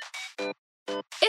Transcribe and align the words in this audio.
Thank 0.00 0.14
you. 0.16 0.21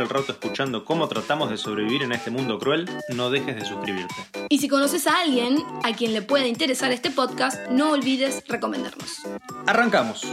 el 0.00 0.08
rato 0.08 0.32
escuchando 0.32 0.84
cómo 0.84 1.08
tratamos 1.08 1.50
de 1.50 1.56
sobrevivir 1.56 2.02
en 2.02 2.12
este 2.12 2.30
mundo 2.30 2.58
cruel, 2.58 2.88
no 3.14 3.30
dejes 3.30 3.56
de 3.56 3.64
suscribirte. 3.64 4.14
Y 4.48 4.58
si 4.58 4.68
conoces 4.68 5.06
a 5.06 5.20
alguien 5.20 5.58
a 5.84 5.92
quien 5.92 6.12
le 6.12 6.22
pueda 6.22 6.46
interesar 6.46 6.92
este 6.92 7.10
podcast, 7.10 7.68
no 7.70 7.90
olvides 7.90 8.42
recomendarnos. 8.48 9.22
Arrancamos. 9.66 10.26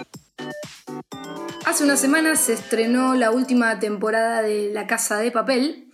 Hace 1.65 1.83
unas 1.83 1.99
semanas 1.99 2.39
se 2.39 2.53
estrenó 2.53 3.15
la 3.15 3.31
última 3.31 3.79
temporada 3.79 4.41
de 4.41 4.71
La 4.73 4.85
Casa 4.85 5.17
de 5.17 5.31
Papel, 5.31 5.89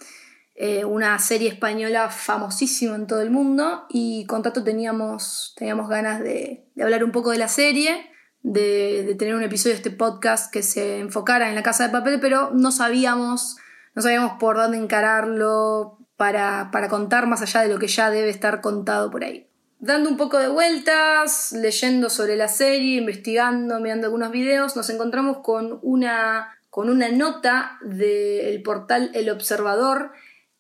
eh, 0.56 0.84
una 0.84 1.18
serie 1.20 1.50
española 1.50 2.10
famosísima 2.10 2.96
en 2.96 3.08
todo 3.08 3.22
el 3.22 3.30
mundo, 3.30 3.86
y 3.90 4.26
con 4.26 4.42
Tato 4.42 4.64
teníamos, 4.64 5.54
teníamos 5.56 5.88
ganas 5.88 6.20
de, 6.20 6.66
de 6.74 6.84
hablar 6.84 7.04
un 7.04 7.12
poco 7.12 7.32
de 7.32 7.38
la 7.38 7.48
serie, 7.48 8.12
de, 8.42 9.16
tener 9.18 9.36
un 9.36 9.44
episodio 9.44 9.74
de 9.74 9.78
este 9.78 9.92
podcast 9.92 10.52
que 10.52 10.64
se 10.64 11.00
enfocara 11.00 11.50
en 11.50 11.56
La 11.56 11.64
Casa 11.64 11.86
de 11.86 11.92
Papel, 11.92 12.20
pero 12.20 12.52
no 12.54 12.72
sabíamos, 12.72 13.58
no 13.96 14.02
sabíamos 14.02 14.34
por 14.40 14.58
dónde 14.58 14.78
encararlo 14.78 15.98
para, 16.16 16.70
para 16.72 16.90
contar 16.90 17.28
más 17.28 17.42
allá 17.42 17.62
de 17.62 17.70
lo 17.70 17.80
que 17.80 17.88
ya 17.88 18.10
debe 18.10 18.30
estar 18.30 18.62
contado 18.62 19.10
por 19.12 19.24
ahí. 19.24 19.48
Dando 19.80 20.10
un 20.10 20.18
poco 20.18 20.38
de 20.38 20.50
vueltas, 20.50 21.54
leyendo 21.54 22.10
sobre 22.10 22.36
la 22.36 22.50
serie, 22.50 22.98
investigando, 22.98 23.80
mirando 23.80 24.08
algunos 24.08 24.32
videos, 24.32 24.76
nos 24.76 24.90
encontramos 24.90 25.38
con 25.38 25.80
una, 25.82 26.58
con 26.70 26.90
una 26.90 27.10
nota 27.10 27.78
del 27.82 28.62
portal 28.62 29.12
El 29.14 29.30
Observador 29.30 30.12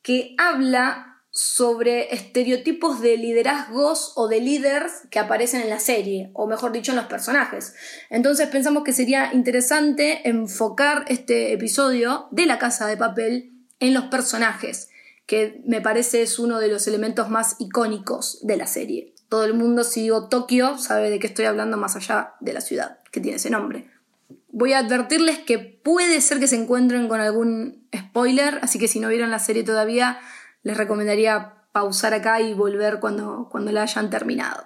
que 0.01 0.35
habla 0.37 1.08
sobre 1.39 2.13
estereotipos 2.13 2.99
de 2.99 3.15
liderazgos 3.15 4.11
o 4.15 4.27
de 4.27 4.41
líderes 4.41 4.91
que 5.09 5.19
aparecen 5.19 5.61
en 5.61 5.69
la 5.69 5.79
serie, 5.79 6.31
o 6.33 6.47
mejor 6.47 6.73
dicho, 6.73 6.91
en 6.91 6.97
los 6.97 7.05
personajes. 7.05 7.75
Entonces 8.09 8.49
pensamos 8.49 8.83
que 8.83 8.91
sería 8.91 9.33
interesante 9.33 10.27
enfocar 10.27 11.05
este 11.07 11.53
episodio 11.53 12.27
de 12.31 12.45
La 12.45 12.59
Casa 12.59 12.87
de 12.87 12.97
Papel 12.97 13.53
en 13.79 13.93
los 13.93 14.05
personajes 14.05 14.89
que 15.29 15.61
me 15.63 15.79
parece 15.79 16.23
es 16.23 16.39
uno 16.39 16.59
de 16.59 16.69
los 16.69 16.87
elementos 16.87 17.29
más 17.29 17.55
icónicos 17.59 18.39
de 18.41 18.57
la 18.57 18.65
serie. 18.65 19.13
Todo 19.29 19.45
el 19.45 19.53
mundo, 19.53 19.83
si 19.83 20.01
digo 20.01 20.27
Tokio, 20.27 20.79
sabe 20.79 21.11
de 21.11 21.19
qué 21.19 21.27
estoy 21.27 21.45
hablando 21.45 21.77
más 21.77 21.95
allá 21.95 22.33
de 22.39 22.51
la 22.51 22.61
ciudad, 22.61 22.97
que 23.11 23.21
tiene 23.21 23.37
ese 23.37 23.51
nombre. 23.51 23.91
Voy 24.49 24.73
a 24.73 24.79
advertirles 24.79 25.37
que 25.37 25.59
puede 25.59 26.19
ser 26.21 26.39
que 26.39 26.47
se 26.47 26.55
encuentren 26.55 27.07
con 27.07 27.21
algún 27.21 27.87
spoiler, 27.95 28.57
así 28.63 28.79
que 28.79 28.87
si 28.87 28.99
no 28.99 29.07
vieron 29.07 29.29
la 29.29 29.37
serie 29.37 29.63
todavía, 29.63 30.19
les 30.63 30.77
recomendaría 30.77 31.65
pausar 31.71 32.13
acá 32.13 32.41
y 32.41 32.53
volver 32.53 32.99
cuando, 32.99 33.47
cuando 33.51 33.71
la 33.71 33.83
hayan 33.83 34.09
terminado. 34.09 34.65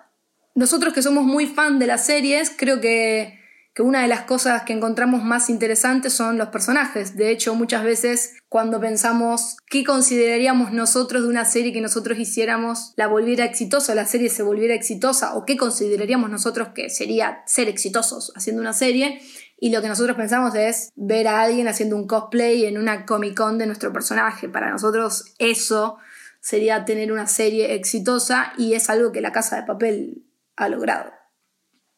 Nosotros 0.56 0.94
que 0.94 1.02
somos 1.02 1.24
muy 1.24 1.48
fan 1.48 1.80
de 1.80 1.88
las 1.88 2.06
series, 2.06 2.52
creo 2.56 2.80
que 2.80 3.44
que 3.74 3.82
una 3.82 4.04
de 4.04 4.08
las 4.08 4.22
cosas 4.22 4.64
que 4.64 4.74
encontramos 4.74 5.24
más 5.24 5.50
interesantes 5.50 6.14
son 6.14 6.38
los 6.38 6.50
personajes. 6.50 7.16
De 7.16 7.32
hecho, 7.32 7.56
muchas 7.56 7.84
veces 7.84 8.36
cuando 8.48 8.80
pensamos 8.80 9.58
qué 9.68 9.84
consideraríamos 9.84 10.72
nosotros 10.72 11.24
de 11.24 11.30
una 11.30 11.44
serie 11.44 11.74
que 11.74 11.82
nosotros 11.82 12.20
hiciéramos 12.20 12.94
la 12.98 13.08
volviera 13.08 13.46
exitosa, 13.46 13.96
la 13.96 14.06
serie 14.06 14.30
se 14.30 14.44
volviera 14.44 14.76
exitosa, 14.76 15.34
o 15.36 15.44
qué 15.46 15.58
consideraríamos 15.58 16.30
nosotros 16.30 16.70
que 16.76 16.92
sería 16.92 17.42
ser 17.48 17.68
exitosos 17.68 18.32
haciendo 18.36 18.62
una 18.62 18.74
serie, 18.74 19.20
y 19.64 19.70
lo 19.70 19.82
que 19.82 19.88
nosotros 19.88 20.18
pensamos 20.18 20.54
es 20.56 20.92
ver 20.98 21.26
a 21.26 21.40
alguien 21.40 21.70
haciendo 21.70 21.96
un 21.96 22.06
cosplay 22.06 22.66
en 22.66 22.78
una 22.78 23.06
Comic 23.06 23.34
Con 23.38 23.58
de 23.58 23.66
nuestro 23.66 23.94
personaje. 23.94 24.50
Para 24.50 24.70
nosotros 24.70 25.34
eso 25.40 26.00
sería 26.42 26.84
tener 26.84 27.14
una 27.14 27.28
serie 27.28 27.74
exitosa 27.74 28.52
y 28.58 28.74
es 28.74 28.90
algo 28.90 29.14
que 29.14 29.22
la 29.22 29.32
Casa 29.32 29.56
de 29.56 29.64
Papel 29.64 30.26
ha 30.58 30.68
logrado. 30.68 31.14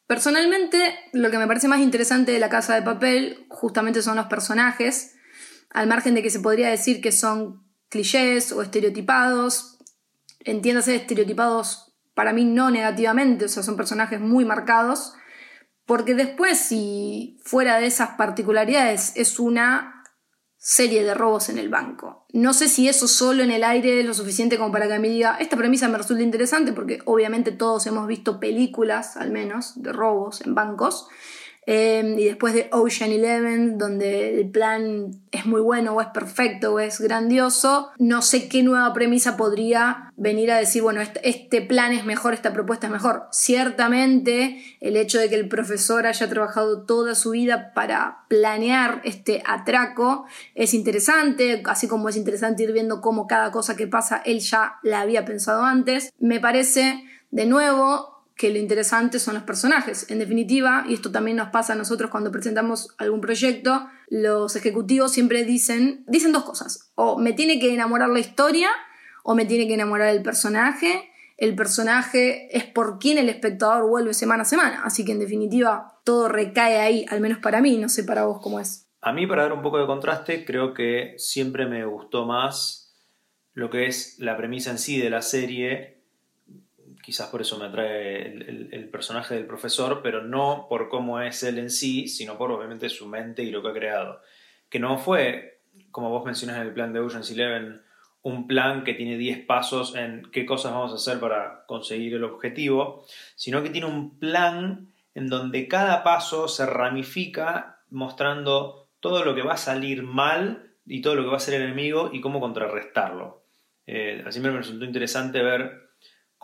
Personalmente, 0.06 0.94
lo 1.12 1.32
que 1.32 1.40
me 1.40 1.48
parece 1.48 1.68
más 1.68 1.80
interesante 1.80 2.34
de 2.34 2.38
la 2.38 2.50
casa 2.50 2.76
de 2.76 2.84
papel 2.84 3.48
justamente 3.50 4.04
son 4.04 4.18
los 4.18 4.28
personajes, 4.28 5.16
al 5.72 5.88
margen 5.88 6.14
de 6.14 6.22
que 6.22 6.30
se 6.30 6.42
podría 6.42 6.70
decir 6.70 7.02
que 7.02 7.12
son 7.12 7.68
clichés 7.90 8.52
o 8.52 8.62
estereotipados, 8.62 9.80
entiéndase 10.42 10.98
estereotipados 10.98 11.96
para 12.14 12.32
mí 12.32 12.46
no 12.46 12.70
negativamente, 12.70 13.46
o 13.46 13.50
sea, 13.50 13.64
son 13.64 13.76
personajes 13.76 14.20
muy 14.20 14.46
marcados, 14.46 15.16
porque 15.86 16.16
después 16.16 16.58
si 16.58 17.40
fuera 17.44 17.80
de 17.80 17.88
esas 17.88 18.12
particularidades 18.12 19.14
es 19.16 19.40
una 19.40 20.04
serie 20.58 21.04
de 21.04 21.14
robos 21.14 21.50
en 21.50 21.60
el 21.60 21.70
banco. 21.70 22.26
No 22.34 22.52
sé 22.52 22.70
si 22.70 22.90
eso 22.90 23.08
solo 23.08 23.44
en 23.44 23.52
el 23.52 23.64
aire 23.64 24.00
es 24.00 24.06
lo 24.06 24.16
suficiente 24.16 24.58
como 24.58 24.72
para 24.72 24.88
que 24.88 24.98
me 24.98 25.10
diga, 25.10 25.38
esta 25.40 25.58
premisa 25.58 25.88
me 25.88 26.00
resulta 26.00 26.24
interesante 26.24 26.74
porque 26.74 27.04
obviamente 27.06 27.52
todos 27.52 27.86
hemos 27.86 28.08
visto 28.08 28.40
películas, 28.40 29.16
al 29.16 29.30
menos, 29.30 29.80
de 29.84 29.94
robos 29.94 30.42
en 30.42 30.56
bancos. 30.56 31.08
Eh, 31.68 32.16
y 32.18 32.26
después 32.26 32.54
de 32.54 32.70
Ocean 32.72 33.12
Eleven, 33.12 33.78
donde 33.78 34.40
el 34.40 34.50
plan 34.50 35.12
es 35.32 35.46
muy 35.46 35.62
bueno 35.62 35.94
o 35.94 36.02
es 36.02 36.08
perfecto 36.08 36.74
o 36.74 36.80
es 36.80 37.00
grandioso, 37.02 37.90
no 37.98 38.22
sé 38.22 38.48
qué 38.48 38.62
nueva 38.62 38.94
premisa 38.94 39.36
podría 39.36 40.12
venir 40.16 40.52
a 40.52 40.58
decir, 40.58 40.84
bueno, 40.84 41.02
este, 41.02 41.28
este, 41.28 41.62
plan 41.62 41.92
es 41.92 42.06
mejor, 42.06 42.34
esta 42.34 42.54
propuesta 42.54 42.88
es 42.88 42.94
mejor. 42.94 43.28
Ciertamente, 43.32 44.64
el 44.80 44.96
hecho 44.96 45.20
de 45.20 45.30
que 45.30 45.36
el 45.36 45.48
profesor 45.48 46.06
haya 46.06 46.30
trabajado 46.30 46.84
toda 46.84 47.16
su 47.16 47.32
vida 47.32 47.74
para 47.74 48.26
planear 48.30 49.02
este 49.04 49.42
atraco 49.46 50.26
es 50.54 50.74
interesante, 50.74 51.64
así 51.66 51.88
como 51.88 52.10
es 52.10 52.16
interesante 52.16 52.64
ir 52.64 52.72
viendo 52.72 53.02
cómo 53.02 53.28
cada 53.28 53.52
cosa 53.52 53.76
que 53.76 53.88
pasa 53.88 54.22
él 54.26 54.40
ya 54.40 54.76
la 54.84 55.02
había 55.02 55.26
pensado 55.26 55.64
antes. 55.64 56.14
Me 56.20 56.40
parece, 56.40 57.04
de 57.32 57.46
nuevo, 57.46 58.15
que 58.36 58.52
lo 58.52 58.60
interesante 58.60 59.20
son 59.20 59.36
los 59.36 59.44
personajes. 59.44 60.12
En 60.12 60.20
definitiva, 60.20 60.86
y 60.88 60.94
esto 60.94 61.12
también 61.12 61.38
nos 61.38 61.50
pasa 61.50 61.74
a 61.74 61.76
nosotros 61.76 62.12
cuando 62.12 62.32
presentamos 62.32 62.94
algún 62.98 63.22
proyecto, 63.22 63.88
los 64.10 64.56
ejecutivos 64.56 65.14
siempre 65.14 65.46
dicen, 65.46 66.04
dicen 66.08 66.34
dos 66.34 66.44
cosas. 66.44 66.92
O 66.96 67.18
me 67.18 67.34
tiene 67.34 67.60
que 67.60 67.74
enamorar 67.74 68.10
la 68.10 68.20
historia 68.20 68.70
o 69.24 69.36
me 69.36 69.46
tiene 69.46 69.68
que 69.68 69.76
enamorar 69.76 70.10
el 70.10 70.22
personaje. 70.22 71.10
El 71.38 71.56
personaje 71.56 72.56
es 72.56 72.66
por 72.66 73.00
quien 73.00 73.18
el 73.18 73.30
espectador 73.30 73.88
vuelve 73.88 74.14
semana 74.14 74.44
a 74.44 74.46
semana. 74.46 74.82
Así 74.84 75.06
que 75.06 75.14
en 75.14 75.20
definitiva 75.20 76.02
todo 76.04 76.28
recae 76.28 76.80
ahí, 76.80 77.06
al 77.10 77.22
menos 77.22 77.40
para 77.40 77.62
mí, 77.62 77.78
no 77.78 77.88
sé 77.90 78.04
para 78.04 78.26
vos 78.26 78.40
cómo 78.42 78.60
es. 78.60 78.90
A 79.02 79.14
mí, 79.14 79.28
para 79.28 79.44
dar 79.44 79.54
un 79.54 79.62
poco 79.62 79.78
de 79.78 79.86
contraste, 79.86 80.46
creo 80.46 80.74
que 80.74 81.14
siempre 81.18 81.68
me 81.68 81.86
gustó 81.86 82.26
más 82.26 82.94
lo 83.54 83.70
que 83.70 83.86
es 83.86 84.18
la 84.20 84.36
premisa 84.36 84.72
en 84.72 84.78
sí 84.78 85.00
de 85.00 85.10
la 85.10 85.22
serie 85.22 85.95
quizás 87.06 87.30
por 87.30 87.40
eso 87.40 87.60
me 87.60 87.66
atrae 87.66 88.26
el, 88.26 88.90
personaje 88.92 89.36
del 89.36 89.46
profesor, 89.46 90.02
pero 90.02 90.24
no 90.24 90.66
por 90.68 90.90
cómo 90.90 91.22
es 91.22 91.44
él 91.44 91.60
en 91.60 91.70
sí, 91.70 92.08
sino 92.08 92.36
por 92.36 92.52
obviamente 92.52 92.90
su 92.90 93.06
mente 93.06 93.44
y 93.44 93.52
lo 93.52 93.62
que 93.62 93.70
ha 93.70 93.74
creado. 93.74 94.22
Que 94.70 94.80
no 94.80 94.98
fue, 94.98 95.62
como 95.92 96.10
vos 96.10 96.26
mencionas 96.26 96.58
en 96.58 96.64
el 96.64 96.74
plan 96.74 96.94
de 96.94 97.02
Ocean's 97.02 97.30
Eleven, 97.30 97.84
un 98.24 98.48
plan 98.48 98.84
que 98.84 98.96
tiene 98.96 99.20
10 99.20 99.46
pasos 99.46 99.96
en 99.96 100.24
qué 100.32 100.48
cosas 100.48 100.72
vamos 100.72 100.94
a 100.94 100.96
hacer 100.96 101.20
para 101.20 101.66
conseguir 101.68 102.16
el 102.16 102.24
objetivo, 102.24 103.06
sino 103.36 103.62
que 103.62 103.70
tiene 103.70 103.86
un 103.86 104.18
plan 104.18 104.92
en 105.14 105.28
donde 105.28 105.68
cada 105.68 106.04
paso 106.04 106.48
se 106.48 106.66
ramifica 106.66 107.84
mostrando 107.92 108.90
todo 109.00 109.24
lo 109.24 109.36
que 109.36 109.44
va 109.44 109.54
a 109.54 109.58
salir 109.58 110.02
mal 110.02 110.72
y 110.88 111.02
todo 111.02 111.14
lo 111.14 111.22
que 111.22 111.30
va 111.30 111.38
a 111.38 111.40
ser 111.40 111.54
el 111.54 111.68
enemigo 111.68 112.10
y 112.12 112.20
cómo 112.20 112.40
contrarrestarlo. 112.40 113.44
Eh, 113.86 114.24
así 114.26 114.40
me 114.40 114.50
resultó 114.50 114.86
interesante 114.86 115.44
ver 115.44 115.85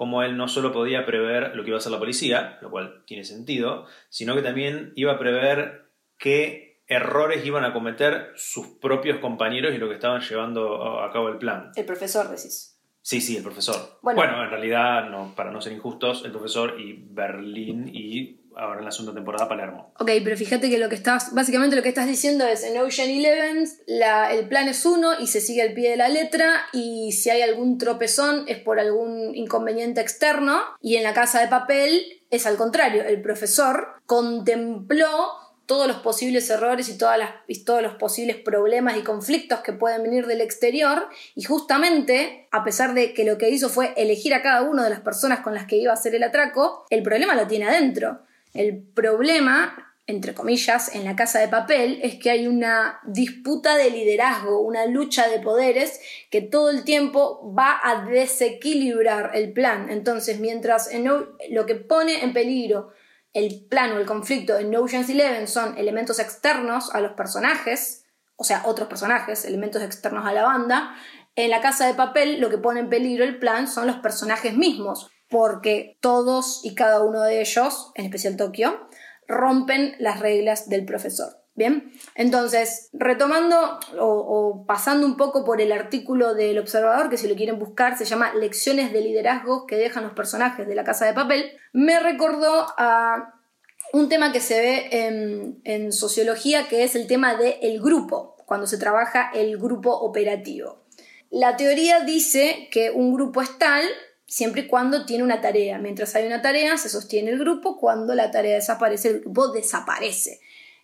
como 0.01 0.24
él 0.24 0.36
no 0.36 0.48
solo 0.48 0.71
podía 0.71 1.06
prever 1.06 1.56
lo 1.56 1.62
que 1.62 1.69
iba 1.69 1.77
a 1.77 1.77
hacer 1.77 1.92
la 1.92 2.00
policía, 2.00 2.57
lo 2.63 2.71
cual 2.71 3.03
tiene 3.06 3.24
sentido, 3.24 3.86
sino 4.09 4.33
que 4.33 4.42
también 4.42 4.94
iba 4.95 5.12
a 5.12 5.19
prever 5.19 5.92
qué 6.18 6.81
errores 6.88 7.45
iban 7.45 7.65
a 7.65 7.71
cometer 7.71 8.31
sus 8.36 8.65
propios 8.81 9.19
compañeros 9.19 9.75
y 9.75 9.77
lo 9.77 9.88
que 9.89 9.94
estaban 9.94 10.21
llevando 10.21 11.03
a 11.03 11.12
cabo 11.12 11.30
el 11.30 11.38
plan. 11.38 11.71
El 11.75 11.86
profesor, 11.86 12.30
decís. 12.30 12.80
Sí, 13.03 13.21
sí, 13.21 13.38
el 13.38 13.44
profesor. 13.44 14.00
Bueno, 14.01 14.44
en 14.44 14.50
realidad, 14.50 15.07
no, 15.07 15.36
para 15.36 15.51
no 15.51 15.62
ser 15.62 15.74
injustos, 15.74 16.25
el 16.25 16.31
profesor 16.31 16.81
y 16.81 16.94
Berlín 16.94 17.88
y 17.94 18.41
ahora 18.56 18.80
en 18.80 18.86
la 18.86 18.92
segunda 18.92 19.13
temporada 19.13 19.48
Palermo. 19.48 19.94
Ok, 20.00 20.12
pero 20.24 20.38
fíjate 20.38 20.69
que 20.69 20.77
lo 20.77 20.89
que 20.89 20.95
estás, 20.95 21.33
básicamente 21.33 21.75
lo 21.75 21.81
que 21.81 21.89
estás 21.89 22.07
diciendo 22.07 22.45
es 22.45 22.63
en 22.63 22.80
Ocean 22.80 23.09
Eleven 23.09 23.68
la, 23.88 24.33
el 24.33 24.48
plan 24.48 24.68
es 24.68 24.86
uno 24.86 25.19
y 25.19 25.27
se 25.27 25.42
sigue 25.42 25.62
al 25.62 25.74
pie 25.74 25.92
de 25.92 25.98
la 25.98 26.09
letra 26.09 26.65
y 26.74 27.12
si 27.13 27.30
hay 27.30 27.42
algún 27.42 27.77
tropezón 27.77 28.45
es 28.48 28.59
por 28.59 28.80
algún 28.80 29.36
inconveniente 29.36 30.01
externo 30.01 30.62
y 30.81 30.98
en 30.98 31.03
la 31.03 31.13
casa 31.13 31.42
de 31.42 31.48
papel 31.48 32.21
es 32.30 32.45
al 32.45 32.57
contrario, 32.57 33.03
el 33.03 33.21
profesor 33.21 33.88
contempló 34.06 35.07
todos 35.71 35.88
los 35.88 35.97
posibles 35.97 36.50
errores 36.50 36.89
y, 36.89 36.97
todas 36.97 37.18
las, 37.18 37.30
y 37.47 37.63
todos 37.63 37.81
los 37.81 37.95
posibles 37.95 38.36
problemas 38.36 38.97
y 38.97 39.04
conflictos 39.04 39.62
que 39.62 39.71
pueden 39.71 40.04
venir 40.04 40.27
del 40.27 40.42
exterior 40.42 41.07
y 41.33 41.44
justamente, 41.44 42.50
a 42.51 42.65
pesar 42.65 42.94
de 42.94 43.13
que 43.13 43.24
lo 43.24 43.38
que 43.38 43.50
hizo 43.50 43.69
fue 43.69 43.94
elegir 43.95 44.33
a 44.33 44.42
cada 44.42 44.63
una 44.63 44.83
de 44.83 44.89
las 44.89 45.00
personas 45.00 45.39
con 45.39 45.54
las 45.54 45.68
que 45.68 45.77
iba 45.77 45.92
a 45.92 45.94
hacer 45.94 46.13
el 46.13 46.24
atraco, 46.24 46.86
el 46.89 47.04
problema 47.04 47.36
lo 47.36 47.47
tiene 47.47 47.69
adentro. 47.69 48.19
El 48.53 48.83
problema 48.83 49.92
entre 50.12 50.33
comillas, 50.33 50.94
en 50.95 51.06
la 51.06 51.15
casa 51.15 51.39
de 51.39 51.48
papel, 51.48 52.00
es 52.03 52.15
que 52.15 52.31
hay 52.31 52.48
una 52.48 53.00
disputa 53.03 53.75
de 53.75 53.89
liderazgo, 53.89 54.62
una 54.62 54.86
lucha 54.86 55.27
de 55.27 55.39
poderes 55.39 56.00
que 56.30 56.42
todo 56.42 56.69
el 56.69 56.83
tiempo 56.83 57.53
va 57.57 57.80
a 57.81 58.06
desequilibrar 58.06 59.31
el 59.36 59.53
plan. 59.53 59.89
Entonces, 59.89 60.39
mientras 60.39 60.92
en 60.92 61.06
lo 61.06 61.65
que 61.65 61.75
pone 61.75 62.24
en 62.24 62.33
peligro 62.33 62.92
el 63.33 63.65
plan 63.69 63.94
o 63.94 64.00
el 64.00 64.06
conflicto 64.06 64.57
en 64.57 64.75
Ocean's 64.75 65.09
Eleven 65.09 65.47
son 65.47 65.77
elementos 65.77 66.19
externos 66.19 66.94
a 66.94 67.00
los 67.00 67.13
personajes, 67.13 68.04
o 68.36 68.44
sea, 68.44 68.63
otros 68.65 68.89
personajes, 68.89 69.45
elementos 69.45 69.81
externos 69.81 70.25
a 70.25 70.33
la 70.33 70.44
banda, 70.44 70.95
en 71.36 71.50
la 71.50 71.62
casa 71.62 71.88
de 71.88 71.94
papel 71.94 72.42
lo 72.42 72.50
que 72.50 72.57
pone 72.57 72.81
en 72.81 72.89
peligro 72.89 73.24
el 73.24 73.39
plan 73.39 73.69
son 73.69 73.88
los 73.88 73.97
personajes 73.97 74.57
mismos, 74.57 75.09
porque 75.31 75.98
todos 76.01 76.60
y 76.63 76.75
cada 76.75 77.01
uno 77.01 77.24
de 77.24 77.39
ellos, 77.42 77.92
en 77.95 78.06
especial 78.06 78.38
Tokio, 78.38 78.88
rompen 79.28 79.95
las 79.98 80.19
reglas 80.19 80.69
del 80.69 80.86
profesor. 80.86 81.38
Bien, 81.54 81.92
entonces, 82.16 82.89
retomando 82.94 83.80
o, 84.00 84.66
pasando 84.68 85.06
un 85.06 85.18
poco 85.18 85.44
por 85.44 85.60
el 85.60 85.72
artículo 85.72 86.33
del 86.33 86.60
observador, 86.60 87.10
que 87.10 87.18
si 87.18 87.28
lo 87.28 87.36
quieren 87.36 87.60
buscar 87.60 87.98
se 87.98 88.06
llama 88.06 88.33
Lecciones 88.33 88.94
de 88.94 89.01
liderazgo 89.01 89.68
que 89.68 89.75
dejan 89.75 90.04
los 90.04 90.13
personajes 90.13 90.68
de 90.68 90.75
la 90.75 90.83
casa 90.83 91.06
de 91.06 91.13
papel, 91.13 91.51
me 91.74 92.00
recordó 92.00 92.68
a 92.78 93.36
un 93.94 94.07
tema 94.07 94.31
que 94.31 94.39
se 94.39 94.60
ve 94.62 95.60
en, 95.66 95.92
sociología, 95.92 96.68
que 96.69 96.83
es 96.83 96.95
el 96.95 97.07
tema 97.07 97.36
del 97.36 97.81
grupo, 97.81 98.38
cuando 98.45 98.66
se 98.66 98.78
trabaja 98.78 99.30
el 99.33 99.57
grupo 99.57 99.92
operativo. 99.94 100.83
La 101.30 101.57
teoría 101.57 102.01
dice 102.01 102.69
que 102.72 102.92
un 102.92 103.13
grupo 103.13 103.42
es 103.42 103.57
tal 103.57 103.83
siempre 104.31 104.62
y 104.62 104.68
cuando 104.68 105.06
tiene 105.06 105.25
una 105.25 105.42
tarea. 105.42 105.78
Mientras 105.78 106.16
hay 106.16 106.25
una 106.25 106.42
tarea, 106.42 106.78
se 106.78 106.88
sostiene 106.88 107.31
el 107.31 107.38
grupo, 107.38 107.78
cuando 107.78 108.16
la 108.16 108.31
tarea 108.31 108.56
desaparece, 108.56 109.10
el 109.10 109.19
grupo 109.19 109.50
desaparece. 109.50 110.39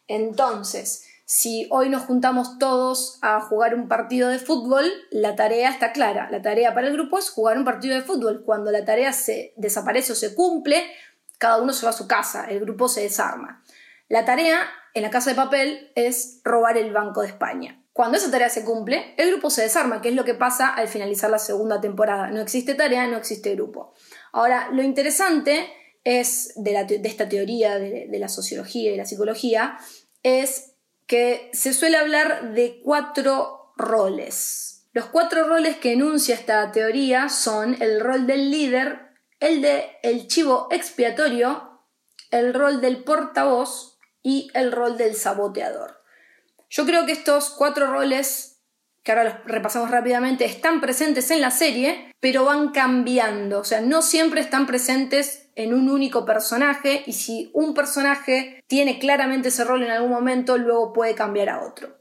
Entonces, 0.09 1.05
si 1.23 1.65
hoy 1.71 1.87
nos 1.87 2.03
juntamos 2.03 2.59
todos 2.59 3.19
a 3.21 3.39
jugar 3.39 3.73
un 3.73 3.87
partido 3.87 4.27
de 4.27 4.39
fútbol, 4.39 4.85
la 5.11 5.37
tarea 5.37 5.69
está 5.69 5.93
clara. 5.93 6.29
La 6.29 6.41
tarea 6.41 6.73
para 6.73 6.87
el 6.87 6.93
grupo 6.93 7.17
es 7.17 7.29
jugar 7.29 7.57
un 7.57 7.63
partido 7.63 7.95
de 7.95 8.01
fútbol. 8.01 8.43
Cuando 8.45 8.69
la 8.69 8.83
tarea 8.83 9.13
se 9.13 9.53
desaparece 9.55 10.11
o 10.11 10.15
se 10.15 10.35
cumple, 10.35 10.83
cada 11.37 11.61
uno 11.61 11.71
se 11.71 11.85
va 11.85 11.91
a 11.91 11.93
su 11.93 12.05
casa, 12.05 12.47
el 12.49 12.59
grupo 12.59 12.89
se 12.89 13.01
desarma. 13.01 13.63
La 14.09 14.25
tarea 14.25 14.59
en 14.93 15.03
la 15.03 15.09
casa 15.09 15.29
de 15.29 15.37
papel 15.37 15.91
es 15.95 16.41
robar 16.43 16.77
el 16.77 16.91
Banco 16.91 17.21
de 17.21 17.27
España. 17.27 17.81
Cuando 17.97 18.19
esa 18.19 18.29
tarea 18.29 18.47
se 18.47 18.63
cumple, 18.63 19.15
el 19.17 19.31
grupo 19.31 19.49
se 19.49 19.63
desarma, 19.63 20.03
que 20.03 20.09
es 20.09 20.15
lo 20.15 20.23
que 20.23 20.35
pasa 20.35 20.69
al 20.69 20.87
finalizar 20.87 21.31
la 21.31 21.39
segunda 21.39 21.81
temporada. 21.81 22.29
No 22.29 22.41
existe 22.41 22.75
tarea, 22.75 23.07
no 23.07 23.17
existe 23.17 23.55
grupo. 23.55 23.91
Ahora, 24.31 24.69
lo 24.71 24.83
interesante 24.83 25.67
es 26.03 26.53
de, 26.57 27.01
esta 27.03 27.27
teoría 27.27 27.79
de, 27.79 28.05
de 28.07 28.19
la 28.19 28.29
sociología 28.29 28.91
y 28.91 28.97
la 28.97 29.07
psicología 29.07 29.79
es 30.21 30.75
que 31.07 31.49
se 31.53 31.73
suele 31.73 31.97
hablar 31.97 32.53
de 32.53 32.81
cuatro 32.83 33.73
roles. 33.77 34.85
Los 34.93 35.05
cuatro 35.05 35.47
roles 35.47 35.77
que 35.77 35.93
enuncia 35.93 36.35
esta 36.35 36.71
teoría 36.71 37.29
son 37.29 37.81
el 37.81 37.99
rol 37.99 38.27
del 38.27 38.51
líder, 38.51 39.07
el 39.39 39.63
de 39.63 39.89
el 40.03 40.27
chivo 40.27 40.67
expiatorio, 40.69 41.81
el 42.29 42.53
rol 42.53 42.79
del 42.79 43.03
portavoz 43.03 43.97
y 44.21 44.51
el 44.53 44.71
rol 44.71 44.97
del 44.97 45.15
saboteador. 45.15 45.97
Yo 46.69 46.85
creo 46.85 47.05
que 47.05 47.11
estos 47.13 47.49
cuatro 47.49 47.87
roles, 47.87 48.61
que 49.03 49.11
ahora 49.11 49.23
los 49.23 49.33
repasamos 49.45 49.89
rápidamente, 49.89 50.45
están 50.45 50.81
presentes 50.81 51.31
en 51.31 51.41
la 51.41 51.51
serie, 51.51 52.13
pero 52.19 52.45
van 52.45 52.71
cambiando. 52.71 53.59
O 53.59 53.63
sea, 53.63 53.81
no 53.81 54.01
siempre 54.01 54.41
están 54.41 54.65
presentes 54.67 55.49
en 55.55 55.73
un 55.73 55.89
único 55.89 56.25
personaje 56.25 57.03
y 57.05 57.13
si 57.13 57.49
un 57.53 57.73
personaje 57.73 58.63
tiene 58.67 58.99
claramente 58.99 59.47
ese 59.47 59.63
rol 59.63 59.83
en 59.83 59.91
algún 59.91 60.11
momento, 60.11 60.57
luego 60.57 60.93
puede 60.93 61.15
cambiar 61.15 61.49
a 61.49 61.65
otro. 61.65 61.97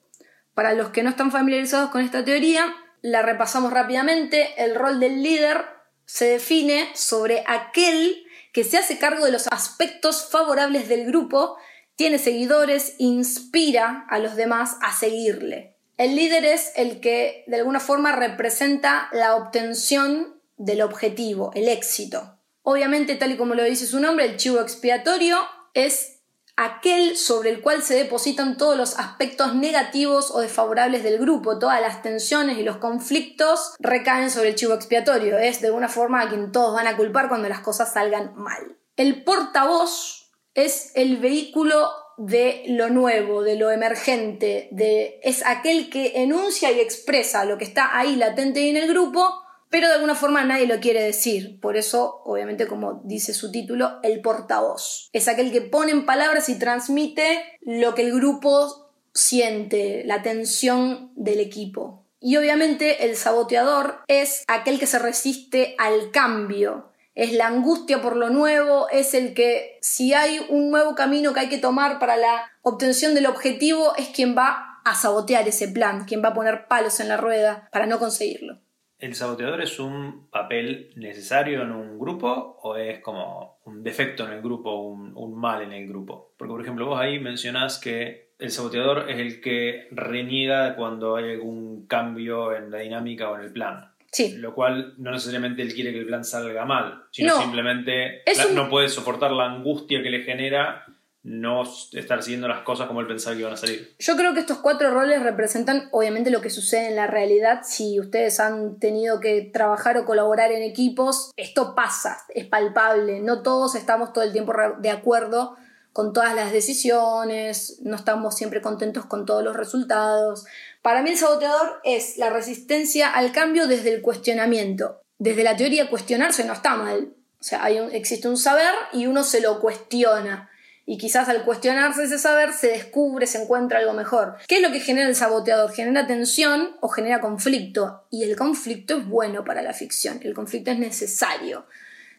Para 0.55 0.75
los 0.75 0.91
que 0.91 1.03
no 1.03 1.11
están 1.11 1.31
familiarizados 1.31 1.91
con 1.91 2.03
esta 2.03 2.25
teoría, 2.25 2.75
la 3.03 3.23
repasamos 3.23 3.73
rápidamente. 3.73 4.63
El 4.63 4.75
rol 4.75 5.01
del 5.01 5.23
líder 5.23 5.65
se 6.07 6.27
define 6.27 6.91
sobre 6.95 7.45
aquel 7.47 8.27
que 8.53 8.65
se 8.65 8.79
hace 8.79 8.99
cargo 8.99 9.25
de 9.27 9.33
los 9.33 9.47
aspectos 9.49 10.29
favorables 10.31 10.89
del 10.89 11.07
grupo 11.07 11.57
tiene 11.97 12.19
seguidores, 12.19 12.95
inspira 12.99 14.07
a 14.09 14.19
los 14.19 14.37
demás 14.37 14.77
a 14.83 14.95
seguirle. 14.97 15.77
El 15.97 16.15
líder 16.15 16.45
es 16.45 16.73
el 16.77 17.01
que 17.01 17.45
de 17.47 17.57
alguna 17.57 17.81
forma 17.81 18.13
representa 18.13 19.09
la 19.13 19.35
obtención 19.35 20.41
del 20.59 20.83
objetivo, 20.83 21.51
el 21.55 21.69
éxito. 21.69 22.39
Obviamente, 22.63 23.15
tal 23.15 23.33
y 23.33 23.37
como 23.37 23.55
lo 23.55 23.65
dice 23.65 23.87
su 23.87 23.99
nombre, 23.99 24.27
el 24.27 24.37
chivo 24.37 24.61
expiatorio 24.61 25.39
es 25.73 26.17
aquel 26.57 27.17
sobre 27.17 27.51
el 27.51 27.61
cual 27.61 27.83
se 27.83 27.95
depositan 27.95 28.57
todos 28.57 28.77
los 28.77 28.99
aspectos 28.99 29.55
negativos 29.55 30.31
o 30.31 30.41
desfavorables 30.41 31.03
del 31.03 31.19
grupo, 31.19 31.59
todas 31.59 31.81
las 31.81 32.03
tensiones 32.03 32.59
y 32.59 32.63
los 32.63 32.79
conflictos 32.79 33.75
recaen 33.79 34.31
sobre 34.31 34.51
el 34.51 34.55
chivo 34.55 34.75
expiatorio, 34.75 35.39
es 35.39 35.61
de 35.61 35.69
alguna 35.69 35.89
forma 35.89 36.23
a 36.23 36.29
quien 36.29 36.53
todos 36.53 36.75
van 36.75 36.87
a 36.87 36.97
culpar 36.97 37.29
cuando 37.29 37.49
las 37.49 37.61
cosas 37.61 37.93
salgan 37.93 38.35
mal. 38.37 38.79
El 38.97 39.23
portavoz 39.23 40.26
es 40.57 40.91
el 40.95 41.19
vehículo 41.19 41.89
de 42.17 42.65
lo 42.69 42.89
nuevo, 42.89 43.43
de 43.43 43.57
lo 43.57 43.71
emergente, 43.71 44.69
de, 44.73 45.21
es 45.23 45.45
aquel 45.45 45.91
que 45.91 46.23
enuncia 46.23 46.73
y 46.73 46.81
expresa 46.81 47.45
lo 47.45 47.59
que 47.59 47.65
está 47.65 47.97
ahí 47.97 48.17
latente 48.17 48.69
en 48.71 48.77
el 48.77 48.89
grupo, 48.89 49.43
pero 49.69 49.89
de 49.89 49.95
alguna 49.95 50.15
forma 50.15 50.43
nadie 50.45 50.67
lo 50.67 50.81
quiere 50.81 51.03
decir. 51.03 51.61
Por 51.61 51.77
eso, 51.77 52.23
obviamente, 52.25 52.67
como 52.67 53.03
dice 53.05 53.35
su 53.35 53.53
título, 53.53 54.01
el 54.03 54.23
portavoz. 54.23 55.11
Es 55.13 55.29
aquel 55.29 55.53
que 55.53 55.61
pone 55.61 55.93
en 55.93 56.07
palabras 56.07 56.49
y 56.49 56.59
transmite 56.59 57.45
lo 57.61 57.95
que 57.95 58.03
el 58.03 58.15
grupo 58.15 58.91
siente, 59.13 60.05
la 60.07 60.23
tensión 60.23 61.13
del 61.17 61.41
equipo. 61.41 62.07
Y 62.19 62.39
obviamente 62.39 63.05
el 63.05 63.17
saboteador 63.17 64.01
es 64.09 64.45
aquel 64.49 64.79
que 64.79 64.87
se 64.87 64.99
resiste 64.99 65.75
al 65.79 66.11
cambio, 66.11 66.93
es 67.17 67.33
la 67.33 67.49
angustia 67.49 68.01
por 68.03 68.15
lo 68.15 68.31
nuevo, 68.31 68.89
es 68.91 69.15
el 69.15 69.35
que 69.35 69.79
si 69.81 70.13
hay 70.13 70.39
un 70.51 70.71
nuevo 70.71 70.95
camino 70.95 71.33
que 71.33 71.41
hay 71.41 71.49
que 71.49 71.59
tomar 71.59 71.99
para 71.99 72.17
la 72.17 72.53
obtención 72.63 73.15
del 73.15 73.27
objetivo, 73.27 73.97
es 73.97 74.11
quien 74.11 74.37
va 74.37 74.81
a 74.85 74.95
sabotear 74.95 75.49
ese 75.49 75.69
plan, 75.69 76.05
quien 76.05 76.23
va 76.23 76.29
a 76.29 76.35
poner 76.35 76.69
palos 76.69 77.01
en 77.01 77.09
la 77.09 77.17
rueda 77.17 77.69
para 77.73 77.87
no 77.87 77.99
conseguirlo. 77.99 78.59
¿El 78.99 79.15
saboteador 79.15 79.61
es 79.63 79.79
un 79.79 80.29
papel 80.31 80.93
necesario 80.97 81.63
en 81.63 81.73
un 81.73 81.99
grupo 81.99 82.59
o 82.63 82.77
es 82.77 83.01
como 83.01 83.59
un 83.65 83.83
defecto 83.83 84.27
en 84.27 84.33
el 84.33 84.43
grupo, 84.43 84.75
un, 84.75 85.35
mal 85.35 85.63
en 85.63 85.73
el 85.73 85.89
grupo? 85.89 86.33
Porque, 86.37 86.53
por 86.53 86.63
ejemplo, 86.63 86.87
vos 86.87 87.01
ahí 87.01 87.19
mencionás 87.19 87.79
que 87.79 88.31
el 88.39 88.51
saboteador 88.51 89.11
es 89.11 89.19
el 89.19 89.41
que 89.41 89.89
reniega 89.91 90.77
cuando 90.77 91.17
hay 91.17 91.33
algún 91.33 91.87
cambio 91.87 92.55
en 92.55 92.71
la 92.71 92.79
dinámica 92.79 93.31
o 93.31 93.37
en 93.37 93.43
el 93.43 93.53
plan. 93.53 93.96
Lo 94.37 94.55
cual 94.55 94.95
no 94.99 95.11
necesariamente 95.11 95.63
él 95.63 95.75
quiere 95.75 95.93
que 95.93 95.99
el 95.99 96.07
plan 96.07 96.25
salga 96.25 96.65
mal, 96.65 97.05
sino 97.11 97.41
simplemente 97.41 98.23
no 98.55 98.69
puede 98.69 98.89
soportar 98.89 99.33
la 99.33 99.47
angustia 99.47 100.03
que 100.03 100.11
le 100.11 100.23
genera 100.23 100.85
no 101.27 101.65
estar 101.93 102.23
siguiendo 102.23 102.47
las 102.47 102.61
cosas 102.61 102.87
como 102.87 103.01
él 103.01 103.09
pensaba 103.09 103.35
que 103.35 103.41
iban 103.41 103.53
a 103.53 103.57
salir. 103.57 103.97
Yo 103.99 104.17
creo 104.17 104.33
que 104.33 104.41
estos 104.41 104.59
cuatro 104.59 104.93
roles 104.93 105.25
representan 105.25 105.89
obviamente 105.91 106.31
lo 106.31 106.41
que 106.41 106.51
sucede 106.51 106.87
en 106.87 106.95
la 106.95 107.09
realidad. 107.09 107.63
Si 107.65 107.99
ustedes 107.99 108.39
han 108.39 108.79
tenido 108.79 109.19
que 109.19 109.51
trabajar 109.53 109.99
o 109.99 110.05
colaborar 110.05 110.53
en 110.53 110.63
equipos, 110.63 111.33
esto 111.37 111.75
pasa, 111.75 112.19
es 112.33 112.47
palpable. 112.47 113.21
No 113.23 113.43
todos 113.43 113.75
estamos 113.75 114.13
todo 114.13 114.23
el 114.23 114.33
tiempo 114.33 114.55
de 114.79 114.91
acuerdo 114.91 115.57
con 115.93 116.13
todas 116.13 116.37
las 116.37 116.53
decisiones, 116.53 117.81
no 117.83 117.97
estamos 117.97 118.37
siempre 118.37 118.61
contentos 118.61 119.07
con 119.07 119.27
todos 119.27 119.43
los 119.43 119.57
resultados. 119.57 120.45
Para 120.87 121.03
mí 121.03 121.11
el 121.11 121.19
saboteador 121.19 121.81
es 121.83 122.17
la 122.17 122.31
resistencia 122.31 123.11
al 123.11 123.33
cambio 123.33 123.67
desde 123.67 123.93
el 123.93 124.03
cuestionamiento. 124.03 125.03
Desde 125.19 125.43
la 125.43 125.57
teoría 125.57 125.91
cuestionarse 125.91 126.45
no 126.45 126.53
está 126.53 126.77
mal. 126.77 127.13
O 127.41 127.43
sea, 127.43 127.65
hay 127.65 127.79
existe 127.91 128.29
un 128.29 128.37
saber 128.37 128.73
y 128.93 129.09
uno 129.09 129.25
se 129.25 129.41
lo 129.41 129.59
cuestiona. 129.59 130.49
Y 130.85 130.97
quizás 130.97 131.29
al 131.29 131.45
cuestionarse 131.45 132.05
ese 132.05 132.21
saber 132.21 132.53
se 132.53 132.69
descubre, 132.69 133.27
se 133.27 133.43
encuentra 133.43 133.81
algo 133.81 133.95
mejor. 133.95 134.37
¿Qué 134.47 134.59
es 134.59 134.63
lo 134.63 134.71
que 134.71 134.79
genera 134.79 135.09
el 135.09 135.17
saboteador? 135.17 135.73
Genera 135.73 136.07
tensión 136.07 136.77
o 136.81 136.89
genera 136.89 137.21
conflicto. 137.21 138.07
Y 138.13 138.23
el 138.23 138.37
conflicto 138.37 138.99
es 138.99 139.09
bueno 139.09 139.43
para 139.43 139.63
la 139.63 139.73
ficción. 139.73 140.21
El 140.23 140.35
conflicto 140.35 140.71
es 140.71 140.79
necesario. 140.79 141.67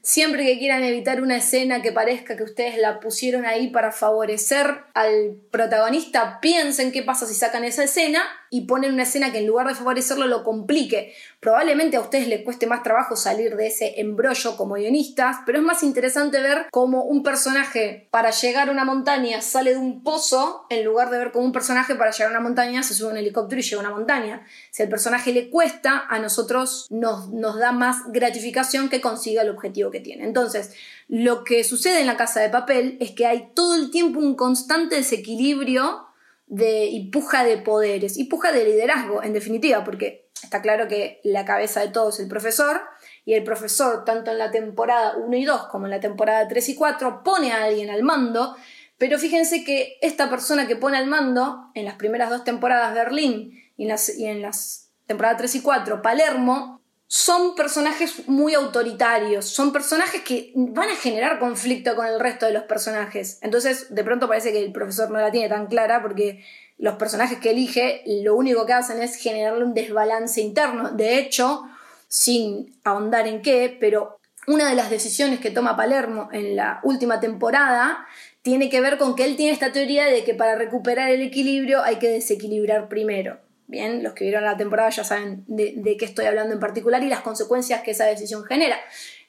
Siempre 0.07 0.45
que 0.45 0.57
quieran 0.57 0.85
evitar 0.85 1.21
una 1.21 1.35
escena 1.35 1.81
que 1.81 1.91
parezca 1.91 2.37
que 2.37 2.43
ustedes 2.43 2.77
la 2.77 3.01
pusieron 3.01 3.45
ahí 3.45 3.67
para 3.71 3.91
favorecer 3.91 4.85
al 4.93 5.35
protagonista, 5.51 6.39
piensen 6.39 6.93
qué 6.93 7.03
pasa 7.03 7.25
si 7.25 7.33
sacan 7.33 7.65
esa 7.65 7.83
escena 7.83 8.23
y 8.49 8.61
ponen 8.61 8.93
una 8.93 9.03
escena 9.03 9.33
que 9.33 9.39
en 9.39 9.47
lugar 9.47 9.67
de 9.67 9.75
favorecerlo 9.75 10.25
lo 10.27 10.45
complique. 10.45 11.13
Probablemente 11.41 11.97
a 11.97 11.99
ustedes 11.99 12.29
les 12.29 12.45
cueste 12.45 12.67
más 12.67 12.83
trabajo 12.83 13.17
salir 13.17 13.57
de 13.57 13.67
ese 13.67 13.99
embrollo 13.99 14.55
como 14.55 14.75
guionistas, 14.75 15.39
pero 15.45 15.57
es 15.57 15.63
más 15.65 15.83
interesante 15.83 16.39
ver 16.39 16.67
cómo 16.71 17.03
un 17.03 17.21
personaje 17.21 18.07
para 18.09 18.31
llegar 18.31 18.69
a 18.69 18.71
una 18.71 18.85
montaña 18.85 19.41
sale 19.41 19.71
de 19.71 19.77
un 19.77 20.03
pozo 20.03 20.65
en 20.69 20.85
lugar 20.85 21.09
de 21.09 21.17
ver 21.17 21.31
cómo 21.33 21.43
un 21.43 21.51
personaje 21.51 21.95
para 21.95 22.11
llegar 22.11 22.29
a 22.33 22.37
una 22.37 22.47
montaña 22.47 22.81
se 22.81 22.93
sube 22.93 23.09
a 23.09 23.11
un 23.11 23.17
helicóptero 23.17 23.59
y 23.59 23.63
llega 23.63 23.81
a 23.81 23.85
una 23.85 23.93
montaña. 23.93 24.45
Si 24.71 24.83
al 24.83 24.89
personaje 24.89 25.33
le 25.33 25.49
cuesta, 25.49 26.05
a 26.07 26.17
nosotros 26.19 26.87
nos, 26.89 27.29
nos 27.29 27.59
da 27.59 27.73
más 27.73 28.03
gratificación 28.13 28.87
que 28.87 29.01
consiga 29.01 29.41
el 29.41 29.49
objetivo 29.49 29.91
que 29.91 29.96
tiene. 29.99 30.23
Entonces, 30.23 30.73
lo 31.07 31.43
que 31.43 31.63
sucede 31.63 32.01
en 32.01 32.07
la 32.07 32.17
casa 32.17 32.41
de 32.41 32.49
papel 32.49 32.97
es 32.99 33.11
que 33.11 33.25
hay 33.25 33.51
todo 33.53 33.75
el 33.75 33.91
tiempo 33.91 34.19
un 34.19 34.35
constante 34.35 34.95
desequilibrio 34.95 36.07
de 36.47 36.85
y 36.85 37.09
puja 37.09 37.43
de 37.43 37.57
poderes 37.57 38.17
y 38.17 38.25
puja 38.25 38.51
de 38.51 38.63
liderazgo, 38.63 39.21
en 39.21 39.33
definitiva, 39.33 39.83
porque 39.83 40.29
está 40.41 40.61
claro 40.61 40.87
que 40.87 41.19
la 41.23 41.45
cabeza 41.45 41.81
de 41.81 41.89
todo 41.89 42.09
es 42.09 42.19
el 42.19 42.27
profesor 42.27 42.81
y 43.25 43.33
el 43.33 43.43
profesor, 43.43 44.05
tanto 44.05 44.31
en 44.31 44.37
la 44.37 44.51
temporada 44.51 45.17
1 45.17 45.35
y 45.35 45.45
2 45.45 45.67
como 45.67 45.85
en 45.85 45.91
la 45.91 45.99
temporada 45.99 46.47
3 46.47 46.69
y 46.69 46.75
4, 46.75 47.23
pone 47.23 47.51
a 47.51 47.65
alguien 47.65 47.89
al 47.89 48.03
mando, 48.03 48.55
pero 48.97 49.19
fíjense 49.19 49.63
que 49.63 49.97
esta 50.01 50.29
persona 50.29 50.67
que 50.67 50.75
pone 50.75 50.97
al 50.97 51.07
mando 51.07 51.69
en 51.75 51.85
las 51.85 51.95
primeras 51.95 52.29
dos 52.29 52.43
temporadas 52.43 52.93
Berlín 52.93 53.61
y 53.75 53.83
en 53.83 53.89
las, 53.89 54.17
y 54.17 54.25
en 54.25 54.41
las 54.41 54.89
temporadas 55.05 55.37
3 55.37 55.55
y 55.55 55.61
4 55.61 56.01
Palermo, 56.01 56.76
son 57.07 57.55
personajes 57.55 58.27
muy 58.27 58.53
autoritarios, 58.53 59.45
son 59.45 59.71
personajes 59.71 60.21
que 60.21 60.51
van 60.55 60.89
a 60.89 60.95
generar 60.95 61.39
conflicto 61.39 61.95
con 61.95 62.05
el 62.05 62.19
resto 62.19 62.45
de 62.45 62.53
los 62.53 62.63
personajes. 62.63 63.39
Entonces, 63.41 63.93
de 63.95 64.03
pronto 64.03 64.27
parece 64.27 64.51
que 64.51 64.63
el 64.63 64.73
profesor 64.73 65.09
no 65.09 65.19
la 65.19 65.31
tiene 65.31 65.47
tan 65.47 65.67
clara 65.67 66.01
porque 66.01 66.43
los 66.77 66.95
personajes 66.95 67.39
que 67.39 67.51
elige 67.51 68.03
lo 68.05 68.35
único 68.35 68.65
que 68.65 68.73
hacen 68.73 69.01
es 69.01 69.15
generarle 69.15 69.63
un 69.63 69.73
desbalance 69.73 70.41
interno. 70.41 70.91
De 70.91 71.17
hecho, 71.17 71.63
sin 72.09 72.77
ahondar 72.83 73.25
en 73.27 73.41
qué, 73.41 73.75
pero 73.79 74.19
una 74.45 74.69
de 74.69 74.75
las 74.75 74.89
decisiones 74.89 75.39
que 75.39 75.51
toma 75.51 75.77
Palermo 75.77 76.29
en 76.33 76.57
la 76.57 76.81
última 76.83 77.21
temporada 77.21 78.05
tiene 78.41 78.69
que 78.69 78.81
ver 78.81 78.97
con 78.97 79.15
que 79.15 79.25
él 79.25 79.37
tiene 79.37 79.53
esta 79.53 79.71
teoría 79.71 80.05
de 80.05 80.25
que 80.25 80.33
para 80.33 80.55
recuperar 80.55 81.09
el 81.09 81.21
equilibrio 81.21 81.81
hay 81.83 81.97
que 81.97 82.09
desequilibrar 82.09 82.89
primero. 82.89 83.39
Bien, 83.67 84.01
los 84.01 84.13
que 84.13 84.23
vieron 84.23 84.45
la 84.45 84.55
temporada 84.55 84.89
ya 84.89 85.03
saben 85.03 85.43
de, 85.47 85.97
qué 85.99 86.05
estoy 86.05 86.25
hablando 86.25 86.53
en 86.53 86.59
particular 86.59 87.03
y 87.03 87.09
las 87.09 87.19
consecuencias 87.19 87.81
que 87.83 87.91
esa 87.91 88.05
decisión 88.05 88.45
genera. 88.45 88.77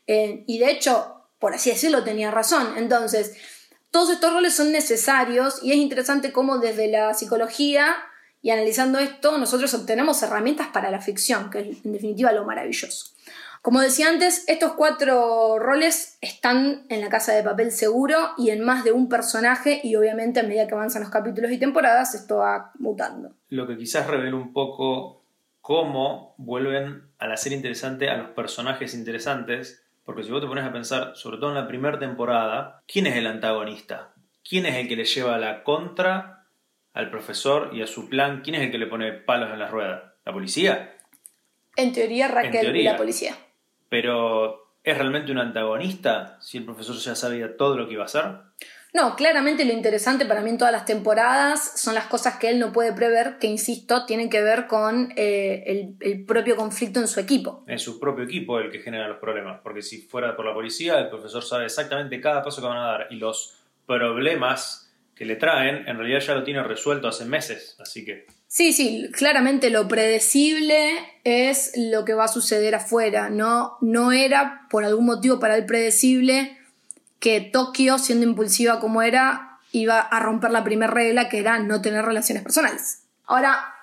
Eh, 0.06 0.44
y 0.46 0.58
de 0.58 0.70
hecho, 0.70 1.24
por 1.40 1.54
así 1.54 1.70
decirlo, 1.70 2.04
tenía 2.04 2.30
razón. 2.30 2.74
Entonces, 2.76 3.36
todos 3.90 4.10
estos 4.10 4.32
roles 4.32 4.54
son 4.54 4.70
necesarios 4.70 5.60
y 5.62 5.72
es 5.72 5.78
interesante 5.78 6.32
cómo 6.32 6.58
desde 6.58 6.88
la 6.88 7.14
psicología 7.14 7.96
y 8.40 8.50
analizando 8.50 9.00
esto 9.00 9.36
nosotros 9.38 9.74
obtenemos 9.74 10.22
herramientas 10.22 10.68
para 10.68 10.90
la 10.90 11.00
ficción, 11.00 11.50
que 11.50 11.58
es 11.60 11.84
en 11.84 11.92
definitiva 11.92 12.32
lo 12.32 12.44
maravilloso. 12.44 13.14
Como 13.62 13.80
decía 13.80 14.08
antes, 14.08 14.44
estos 14.48 14.72
cuatro 14.72 15.58
roles 15.58 16.18
están 16.20 16.86
en 16.88 17.00
la 17.00 17.08
casa 17.08 17.32
de 17.34 17.42
papel 17.42 17.72
seguro 17.72 18.16
y 18.36 18.50
en 18.50 18.64
más 18.64 18.84
de 18.84 18.92
un 18.92 19.08
personaje 19.08 19.80
y 19.82 19.96
obviamente 19.96 20.40
a 20.40 20.44
medida 20.44 20.66
que 20.66 20.74
avanzan 20.74 21.02
los 21.02 21.10
capítulos 21.10 21.50
y 21.50 21.58
temporadas 21.58 22.14
esto 22.14 22.38
va 22.38 22.72
mutando. 22.78 23.32
Lo 23.48 23.66
que 23.66 23.76
quizás 23.76 24.06
revela 24.06 24.36
un 24.36 24.52
poco 24.52 25.24
cómo 25.60 26.34
vuelven 26.38 27.02
a 27.18 27.26
la 27.26 27.36
serie 27.36 27.56
interesante 27.56 28.08
a 28.08 28.16
los 28.16 28.30
personajes 28.30 28.94
interesantes, 28.94 29.84
porque 30.04 30.22
si 30.22 30.30
vos 30.30 30.40
te 30.40 30.46
pones 30.46 30.64
a 30.64 30.72
pensar, 30.72 31.12
sobre 31.14 31.38
todo 31.38 31.50
en 31.50 31.56
la 31.56 31.68
primera 31.68 31.98
temporada, 31.98 32.82
¿quién 32.86 33.06
es 33.06 33.16
el 33.16 33.26
antagonista? 33.26 34.14
¿Quién 34.48 34.64
es 34.64 34.76
el 34.76 34.88
que 34.88 34.96
le 34.96 35.04
lleva 35.04 35.36
la 35.36 35.62
contra 35.64 36.46
al 36.94 37.10
profesor 37.10 37.70
y 37.74 37.82
a 37.82 37.86
su 37.86 38.08
plan? 38.08 38.40
¿Quién 38.42 38.56
es 38.56 38.62
el 38.62 38.70
que 38.70 38.78
le 38.78 38.86
pone 38.86 39.12
palos 39.12 39.52
en 39.52 39.58
la 39.58 39.68
rueda? 39.68 40.14
¿La 40.24 40.32
policía? 40.32 40.96
En 41.76 41.92
teoría 41.92 42.28
Raquel 42.28 42.74
y 42.74 42.84
la 42.84 42.96
policía. 42.96 43.36
Pero, 43.88 44.74
¿es 44.82 44.96
realmente 44.96 45.32
un 45.32 45.38
antagonista 45.38 46.38
si 46.40 46.58
el 46.58 46.64
profesor 46.64 46.96
ya 46.96 47.14
sabía 47.14 47.56
todo 47.56 47.76
lo 47.76 47.86
que 47.86 47.94
iba 47.94 48.02
a 48.02 48.06
hacer? 48.06 48.24
No, 48.94 49.16
claramente 49.16 49.66
lo 49.66 49.74
interesante 49.74 50.24
para 50.24 50.40
mí 50.40 50.50
en 50.50 50.58
todas 50.58 50.72
las 50.72 50.86
temporadas 50.86 51.80
son 51.80 51.94
las 51.94 52.06
cosas 52.06 52.38
que 52.38 52.48
él 52.48 52.58
no 52.58 52.72
puede 52.72 52.92
prever, 52.94 53.36
que 53.38 53.46
insisto, 53.46 54.06
tienen 54.06 54.30
que 54.30 54.40
ver 54.40 54.66
con 54.66 55.12
eh, 55.14 55.94
el, 56.00 56.24
propio 56.24 56.56
conflicto 56.56 56.98
en 56.98 57.06
su 57.06 57.20
equipo. 57.20 57.64
En 57.66 57.78
su 57.78 58.00
propio 58.00 58.24
equipo 58.24 58.58
el 58.58 58.70
que 58.70 58.78
genera 58.78 59.06
los 59.06 59.18
problemas, 59.18 59.60
porque 59.62 59.82
si 59.82 60.00
fuera 60.00 60.34
por 60.34 60.46
la 60.46 60.54
policía, 60.54 60.98
el 60.98 61.10
profesor 61.10 61.44
sabe 61.44 61.66
exactamente 61.66 62.20
cada 62.20 62.42
paso 62.42 62.62
que 62.62 62.68
van 62.68 62.78
a 62.78 62.86
dar 62.86 63.06
y 63.10 63.16
los 63.16 63.58
problemas 63.86 64.90
que 65.14 65.26
le 65.26 65.36
traen, 65.36 65.86
en 65.86 65.98
realidad 65.98 66.20
ya 66.20 66.34
lo 66.34 66.44
tiene 66.44 66.62
resuelto 66.62 67.08
hace 67.08 67.24
meses, 67.24 67.76
así 67.80 68.04
que... 68.04 68.26
Sí, 68.50 68.72
sí, 68.72 69.10
claramente 69.12 69.68
lo 69.68 69.86
predecible 69.88 70.90
es 71.22 71.72
lo 71.76 72.06
que 72.06 72.14
va 72.14 72.24
a 72.24 72.28
suceder 72.28 72.74
afuera. 72.74 73.28
No, 73.28 73.76
no 73.82 74.10
era 74.10 74.66
por 74.70 74.84
algún 74.84 75.04
motivo 75.04 75.38
para 75.38 75.54
el 75.54 75.66
predecible 75.66 76.58
que 77.20 77.42
Tokio, 77.42 77.98
siendo 77.98 78.24
impulsiva 78.24 78.80
como 78.80 79.02
era, 79.02 79.58
iba 79.70 80.00
a 80.00 80.20
romper 80.20 80.50
la 80.50 80.64
primera 80.64 80.90
regla 80.90 81.28
que 81.28 81.38
era 81.38 81.58
no 81.58 81.82
tener 81.82 82.06
relaciones 82.06 82.42
personales. 82.42 83.02
Ahora, 83.26 83.74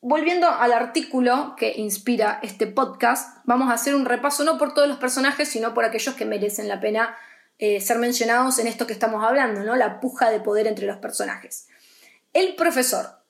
volviendo 0.00 0.48
al 0.48 0.72
artículo 0.72 1.56
que 1.56 1.72
inspira 1.76 2.38
este 2.44 2.68
podcast, 2.68 3.38
vamos 3.44 3.70
a 3.70 3.74
hacer 3.74 3.96
un 3.96 4.04
repaso 4.04 4.44
no 4.44 4.56
por 4.56 4.72
todos 4.72 4.86
los 4.86 4.98
personajes, 4.98 5.48
sino 5.48 5.74
por 5.74 5.84
aquellos 5.84 6.14
que 6.14 6.26
merecen 6.26 6.68
la 6.68 6.80
pena 6.80 7.16
eh, 7.58 7.80
ser 7.80 7.98
mencionados 7.98 8.60
en 8.60 8.68
esto 8.68 8.86
que 8.86 8.92
estamos 8.92 9.24
hablando, 9.24 9.64
¿no? 9.64 9.74
La 9.74 9.98
puja 9.98 10.30
de 10.30 10.38
poder 10.38 10.68
entre 10.68 10.86
los 10.86 10.98
personajes. 10.98 11.66
El 12.32 12.54
profesor. 12.54 13.21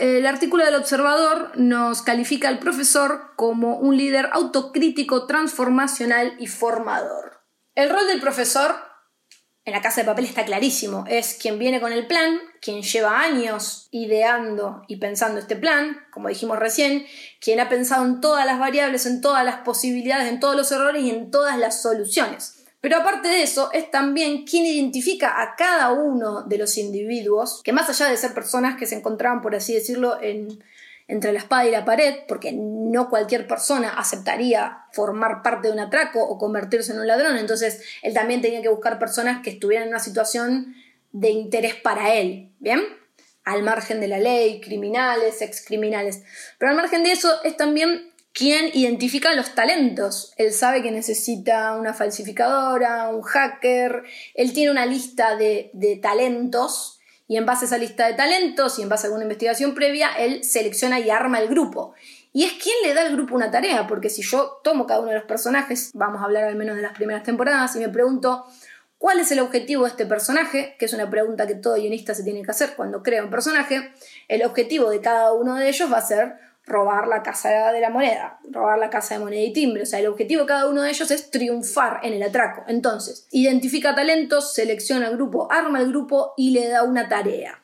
El 0.00 0.26
artículo 0.26 0.64
del 0.64 0.76
observador 0.76 1.52
nos 1.56 2.00
califica 2.00 2.48
al 2.48 2.58
profesor 2.58 3.34
como 3.36 3.76
un 3.76 3.98
líder 3.98 4.30
autocrítico, 4.32 5.26
transformacional 5.26 6.36
y 6.38 6.46
formador. 6.46 7.42
El 7.74 7.90
rol 7.90 8.06
del 8.06 8.18
profesor 8.18 8.76
en 9.66 9.74
la 9.74 9.82
casa 9.82 10.00
de 10.00 10.06
papel 10.06 10.24
está 10.24 10.46
clarísimo. 10.46 11.04
Es 11.06 11.34
quien 11.34 11.58
viene 11.58 11.82
con 11.82 11.92
el 11.92 12.06
plan, 12.06 12.38
quien 12.62 12.80
lleva 12.80 13.20
años 13.20 13.88
ideando 13.90 14.84
y 14.88 14.96
pensando 14.96 15.38
este 15.38 15.54
plan, 15.54 15.98
como 16.10 16.30
dijimos 16.30 16.58
recién, 16.58 17.04
quien 17.38 17.60
ha 17.60 17.68
pensado 17.68 18.06
en 18.06 18.22
todas 18.22 18.46
las 18.46 18.58
variables, 18.58 19.04
en 19.04 19.20
todas 19.20 19.44
las 19.44 19.56
posibilidades, 19.56 20.30
en 20.30 20.40
todos 20.40 20.56
los 20.56 20.72
errores 20.72 21.04
y 21.04 21.10
en 21.10 21.30
todas 21.30 21.58
las 21.58 21.82
soluciones. 21.82 22.59
Pero 22.80 22.96
aparte 22.96 23.28
de 23.28 23.42
eso, 23.42 23.70
es 23.72 23.90
también 23.90 24.44
quien 24.44 24.64
identifica 24.64 25.42
a 25.42 25.54
cada 25.54 25.92
uno 25.92 26.42
de 26.44 26.56
los 26.56 26.78
individuos, 26.78 27.60
que 27.62 27.72
más 27.72 27.90
allá 27.90 28.10
de 28.10 28.16
ser 28.16 28.32
personas 28.32 28.78
que 28.78 28.86
se 28.86 28.96
encontraban, 28.96 29.42
por 29.42 29.54
así 29.54 29.74
decirlo, 29.74 30.18
entre 31.08 31.32
la 31.32 31.40
espada 31.40 31.66
y 31.66 31.70
la 31.70 31.84
pared, 31.84 32.20
porque 32.26 32.52
no 32.52 33.10
cualquier 33.10 33.46
persona 33.46 33.90
aceptaría 33.98 34.84
formar 34.92 35.42
parte 35.42 35.68
de 35.68 35.74
un 35.74 35.80
atraco 35.80 36.22
o 36.22 36.38
convertirse 36.38 36.92
en 36.92 37.00
un 37.00 37.06
ladrón, 37.06 37.36
entonces 37.36 37.82
él 38.02 38.14
también 38.14 38.40
tenía 38.40 38.62
que 38.62 38.68
buscar 38.68 38.98
personas 38.98 39.42
que 39.42 39.50
estuvieran 39.50 39.88
en 39.88 39.90
una 39.90 40.00
situación 40.00 40.74
de 41.12 41.30
interés 41.30 41.74
para 41.74 42.14
él, 42.14 42.50
¿bien? 42.60 42.80
Al 43.44 43.62
margen 43.62 44.00
de 44.00 44.08
la 44.08 44.18
ley, 44.18 44.60
criminales, 44.60 45.42
excriminales. 45.42 46.22
Pero 46.58 46.70
al 46.70 46.76
margen 46.76 47.02
de 47.02 47.12
eso 47.12 47.42
es 47.42 47.56
también 47.56 48.09
quien 48.40 48.70
identifica 48.72 49.34
los 49.34 49.54
talentos. 49.54 50.32
Él 50.38 50.54
sabe 50.54 50.82
que 50.82 50.90
necesita 50.90 51.74
una 51.74 51.92
falsificadora, 51.92 53.10
un 53.10 53.20
hacker, 53.20 54.02
él 54.32 54.54
tiene 54.54 54.70
una 54.70 54.86
lista 54.86 55.36
de, 55.36 56.00
talentos 56.00 57.00
y 57.28 57.36
en 57.36 57.44
base 57.44 57.66
a 57.66 57.68
esa 57.68 57.76
lista 57.76 58.06
de 58.06 58.14
talentos 58.14 58.78
y 58.78 58.82
en 58.82 58.88
base 58.88 59.06
a 59.06 59.08
alguna 59.08 59.24
investigación 59.24 59.74
previa, 59.74 60.08
él 60.16 60.42
selecciona 60.42 60.98
y 61.00 61.10
arma 61.10 61.38
el 61.38 61.48
grupo. 61.48 61.92
Y 62.32 62.44
es 62.44 62.54
quien 62.54 62.76
le 62.82 62.94
da 62.94 63.02
al 63.02 63.12
grupo 63.12 63.34
una 63.34 63.50
tarea, 63.50 63.86
porque 63.86 64.08
si 64.08 64.22
yo 64.22 64.58
tomo 64.64 64.86
cada 64.86 65.00
uno 65.00 65.10
de 65.10 65.16
los 65.16 65.26
personajes, 65.26 65.90
vamos 65.92 66.22
a 66.22 66.24
hablar 66.24 66.44
al 66.44 66.56
menos 66.56 66.76
de 66.76 66.82
las 66.82 66.94
primeras 66.94 67.24
temporadas, 67.24 67.76
y 67.76 67.80
me 67.80 67.90
pregunto 67.90 68.46
cuál 68.96 69.20
es 69.20 69.30
el 69.32 69.40
objetivo 69.40 69.82
de 69.82 69.90
este 69.90 70.06
personaje, 70.06 70.76
que 70.78 70.86
es 70.86 70.94
una 70.94 71.10
pregunta 71.10 71.46
que 71.46 71.56
todo 71.56 71.74
guionista 71.74 72.14
se 72.14 72.24
tiene 72.24 72.42
que 72.42 72.52
hacer 72.52 72.74
cuando 72.74 73.02
crea 73.02 73.22
un 73.22 73.30
personaje, 73.30 73.92
el 74.28 74.42
objetivo 74.44 74.88
de 74.88 75.02
cada 75.02 75.34
uno 75.34 75.56
de 75.56 75.68
ellos 75.68 75.92
va 75.92 75.98
a 75.98 76.06
ser 76.06 76.49
robar 76.70 77.08
la 77.08 77.22
casa 77.22 77.72
de 77.72 77.80
la 77.80 77.90
moneda, 77.90 78.38
robar 78.48 78.78
la 78.78 78.90
casa 78.90 79.14
de 79.14 79.20
moneda 79.20 79.42
y 79.42 79.52
timbre. 79.52 79.82
O 79.82 79.86
sea, 79.86 79.98
el 79.98 80.06
objetivo 80.06 80.42
de 80.42 80.46
cada 80.46 80.68
uno 80.68 80.82
de 80.82 80.90
ellos 80.90 81.10
es 81.10 81.30
triunfar 81.30 82.00
en 82.02 82.14
el 82.14 82.22
atraco. 82.22 82.62
Entonces, 82.68 83.26
identifica 83.30 83.94
talentos, 83.94 84.54
selecciona 84.54 85.08
el 85.08 85.16
grupo, 85.16 85.50
arma 85.50 85.80
el 85.80 85.88
grupo 85.88 86.32
y 86.36 86.50
le 86.50 86.68
da 86.68 86.84
una 86.84 87.08
tarea. 87.08 87.62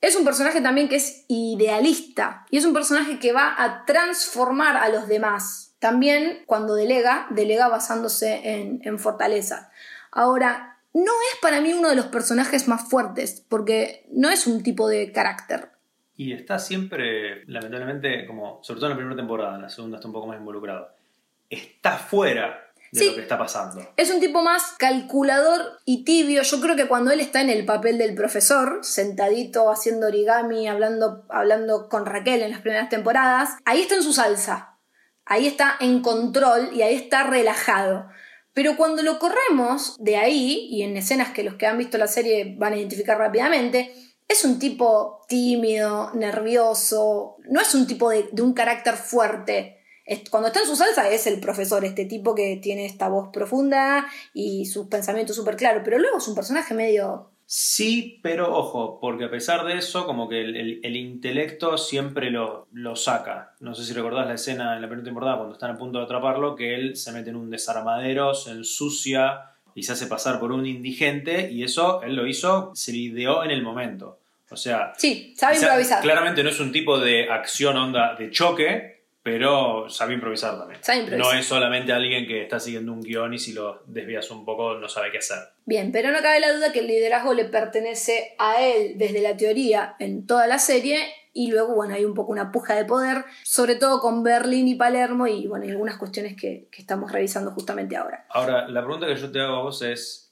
Es 0.00 0.14
un 0.14 0.24
personaje 0.24 0.60
también 0.60 0.88
que 0.88 0.96
es 0.96 1.24
idealista 1.28 2.46
y 2.50 2.58
es 2.58 2.64
un 2.64 2.72
personaje 2.72 3.18
que 3.18 3.32
va 3.32 3.54
a 3.58 3.84
transformar 3.84 4.76
a 4.76 4.88
los 4.88 5.08
demás. 5.08 5.74
También 5.80 6.44
cuando 6.46 6.74
delega, 6.74 7.26
delega 7.30 7.68
basándose 7.68 8.40
en, 8.44 8.80
en 8.84 8.98
fortaleza. 8.98 9.70
Ahora, 10.12 10.78
no 10.94 11.12
es 11.32 11.38
para 11.42 11.60
mí 11.60 11.74
uno 11.74 11.88
de 11.88 11.96
los 11.96 12.06
personajes 12.06 12.68
más 12.68 12.88
fuertes, 12.88 13.44
porque 13.48 14.06
no 14.10 14.30
es 14.30 14.46
un 14.46 14.62
tipo 14.62 14.88
de 14.88 15.12
carácter. 15.12 15.75
Y 16.16 16.32
está 16.32 16.58
siempre, 16.58 17.44
lamentablemente, 17.46 18.26
como, 18.26 18.60
sobre 18.62 18.80
todo 18.80 18.86
en 18.86 18.90
la 18.90 18.96
primera 18.96 19.16
temporada, 19.16 19.56
en 19.56 19.62
la 19.62 19.68
segunda 19.68 19.98
está 19.98 20.08
un 20.08 20.14
poco 20.14 20.26
más 20.26 20.38
involucrado. 20.38 20.88
Está 21.50 21.98
fuera. 21.98 22.62
de 22.90 23.04
lo 23.04 23.14
que 23.14 23.20
está 23.20 23.36
pasando. 23.36 23.86
Es 23.96 24.10
un 24.10 24.20
tipo 24.20 24.42
más 24.42 24.74
calculador 24.78 25.80
y 25.84 26.04
tibio. 26.04 26.42
Yo 26.42 26.60
creo 26.60 26.76
que 26.76 26.86
cuando 26.86 27.10
él 27.10 27.20
está 27.20 27.42
en 27.42 27.50
el 27.50 27.66
papel 27.66 27.98
del 27.98 28.14
profesor, 28.14 28.78
sentadito 28.82 29.70
haciendo 29.70 30.06
origami, 30.06 30.68
hablando, 30.68 31.26
hablando 31.28 31.88
con 31.88 32.06
Raquel 32.06 32.42
en 32.42 32.52
las 32.52 32.62
primeras 32.62 32.88
temporadas, 32.88 33.50
ahí 33.64 33.82
está 33.82 33.96
en 33.96 34.02
su 34.02 34.14
salsa. 34.14 34.78
Ahí 35.26 35.46
está 35.46 35.76
en 35.80 36.00
control 36.00 36.70
y 36.72 36.82
ahí 36.82 36.94
está 36.94 37.24
relajado. 37.24 38.06
Pero 38.54 38.78
cuando 38.78 39.02
lo 39.02 39.18
corremos 39.18 39.96
de 39.98 40.16
ahí, 40.16 40.66
y 40.70 40.82
en 40.82 40.96
escenas 40.96 41.28
que 41.32 41.42
los 41.42 41.56
que 41.56 41.66
han 41.66 41.76
visto 41.76 41.98
la 41.98 42.06
serie 42.06 42.54
van 42.56 42.72
a 42.72 42.76
identificar 42.76 43.18
rápidamente, 43.18 43.92
es 44.28 44.44
un 44.44 44.58
tipo 44.58 45.24
tímido, 45.28 46.10
nervioso, 46.14 47.36
no 47.48 47.60
es 47.60 47.74
un 47.74 47.86
tipo 47.86 48.10
de, 48.10 48.28
de 48.32 48.42
un 48.42 48.52
carácter 48.52 48.94
fuerte 48.94 49.76
cuando 50.30 50.48
está 50.48 50.60
en 50.60 50.66
su 50.66 50.76
salsa 50.76 51.10
es 51.10 51.26
el 51.26 51.40
profesor, 51.40 51.84
este 51.84 52.04
tipo 52.04 52.34
que 52.34 52.58
tiene 52.62 52.86
esta 52.86 53.08
voz 53.08 53.30
profunda 53.32 54.06
y 54.32 54.66
sus 54.66 54.86
pensamientos 54.86 55.34
súper 55.34 55.56
claros, 55.56 55.82
pero 55.84 55.98
luego 55.98 56.18
es 56.18 56.28
un 56.28 56.34
personaje 56.34 56.74
medio... 56.74 57.32
Sí, 57.48 58.18
pero 58.24 58.56
ojo, 58.56 58.98
porque 59.00 59.26
a 59.26 59.30
pesar 59.30 59.64
de 59.64 59.78
eso, 59.78 60.04
como 60.04 60.28
que 60.28 60.40
el, 60.40 60.96
intelecto 60.96 61.78
siempre 61.78 62.32
lo, 62.32 62.66
lo, 62.72 62.96
saca. 62.96 63.54
No 63.60 63.72
sé 63.72 63.84
si 63.84 63.92
recordás 63.92 64.26
la 64.26 64.34
escena 64.34 64.74
en 64.74 64.82
la 64.82 64.88
primera 64.88 65.04
temporada 65.04 65.36
cuando 65.36 65.54
están 65.54 65.70
a 65.70 65.78
punto 65.78 65.98
de 65.98 66.06
atraparlo, 66.06 66.56
que 66.56 66.74
él 66.74 66.96
se 66.96 67.12
mete 67.12 67.30
en 67.30 67.36
un 67.36 67.48
desarmadero, 67.48 68.34
se 68.34 68.50
ensucia 68.50 69.55
y 69.76 69.82
se 69.82 69.92
hace 69.92 70.06
pasar 70.06 70.40
por 70.40 70.52
un 70.52 70.66
indigente, 70.66 71.50
y 71.52 71.62
eso 71.62 72.02
él 72.02 72.16
lo 72.16 72.26
hizo, 72.26 72.72
se 72.74 72.96
ideó 72.96 73.44
en 73.44 73.50
el 73.50 73.62
momento. 73.62 74.18
O 74.50 74.56
sea, 74.56 74.94
sí, 74.96 75.34
sabe 75.36 75.56
improvisar. 75.56 76.02
Claramente 76.02 76.42
no 76.42 76.48
es 76.48 76.58
un 76.60 76.72
tipo 76.72 76.98
de 76.98 77.30
acción 77.30 77.76
onda 77.76 78.14
de 78.14 78.30
choque, 78.30 79.04
pero 79.22 79.90
sabe 79.90 80.14
improvisar 80.14 80.56
también. 80.56 81.18
No 81.18 81.30
es 81.32 81.44
solamente 81.44 81.92
alguien 81.92 82.26
que 82.26 82.42
está 82.42 82.58
siguiendo 82.58 82.92
un 82.92 83.02
guion 83.02 83.34
y 83.34 83.38
si 83.38 83.52
lo 83.52 83.82
desvías 83.86 84.30
un 84.30 84.46
poco 84.46 84.76
no 84.76 84.88
sabe 84.88 85.10
qué 85.12 85.18
hacer. 85.18 85.40
Bien, 85.66 85.92
pero 85.92 86.10
no 86.10 86.22
cabe 86.22 86.40
la 86.40 86.54
duda 86.54 86.72
que 86.72 86.78
el 86.78 86.86
liderazgo 86.86 87.34
le 87.34 87.44
pertenece 87.44 88.34
a 88.38 88.62
él 88.62 88.94
desde 88.96 89.20
la 89.20 89.36
teoría 89.36 89.94
en 89.98 90.26
toda 90.26 90.46
la 90.46 90.58
serie 90.58 91.00
y 91.36 91.50
luego, 91.50 91.74
bueno, 91.74 91.94
hay 91.94 92.04
un 92.04 92.14
poco 92.14 92.32
una 92.32 92.50
puja 92.50 92.74
de 92.74 92.86
poder, 92.86 93.24
sobre 93.44 93.76
todo 93.76 94.00
con 94.00 94.22
Berlín 94.22 94.66
y 94.68 94.74
Palermo 94.74 95.26
y, 95.26 95.46
bueno, 95.46 95.66
algunas 95.66 95.98
cuestiones 95.98 96.34
que, 96.34 96.68
que 96.72 96.80
estamos 96.80 97.12
revisando 97.12 97.50
justamente 97.50 97.96
ahora. 97.96 98.26
Ahora, 98.30 98.66
la 98.68 98.82
pregunta 98.82 99.06
que 99.06 99.16
yo 99.16 99.30
te 99.30 99.40
hago 99.40 99.56
a 99.56 99.62
vos 99.62 99.82
es, 99.82 100.26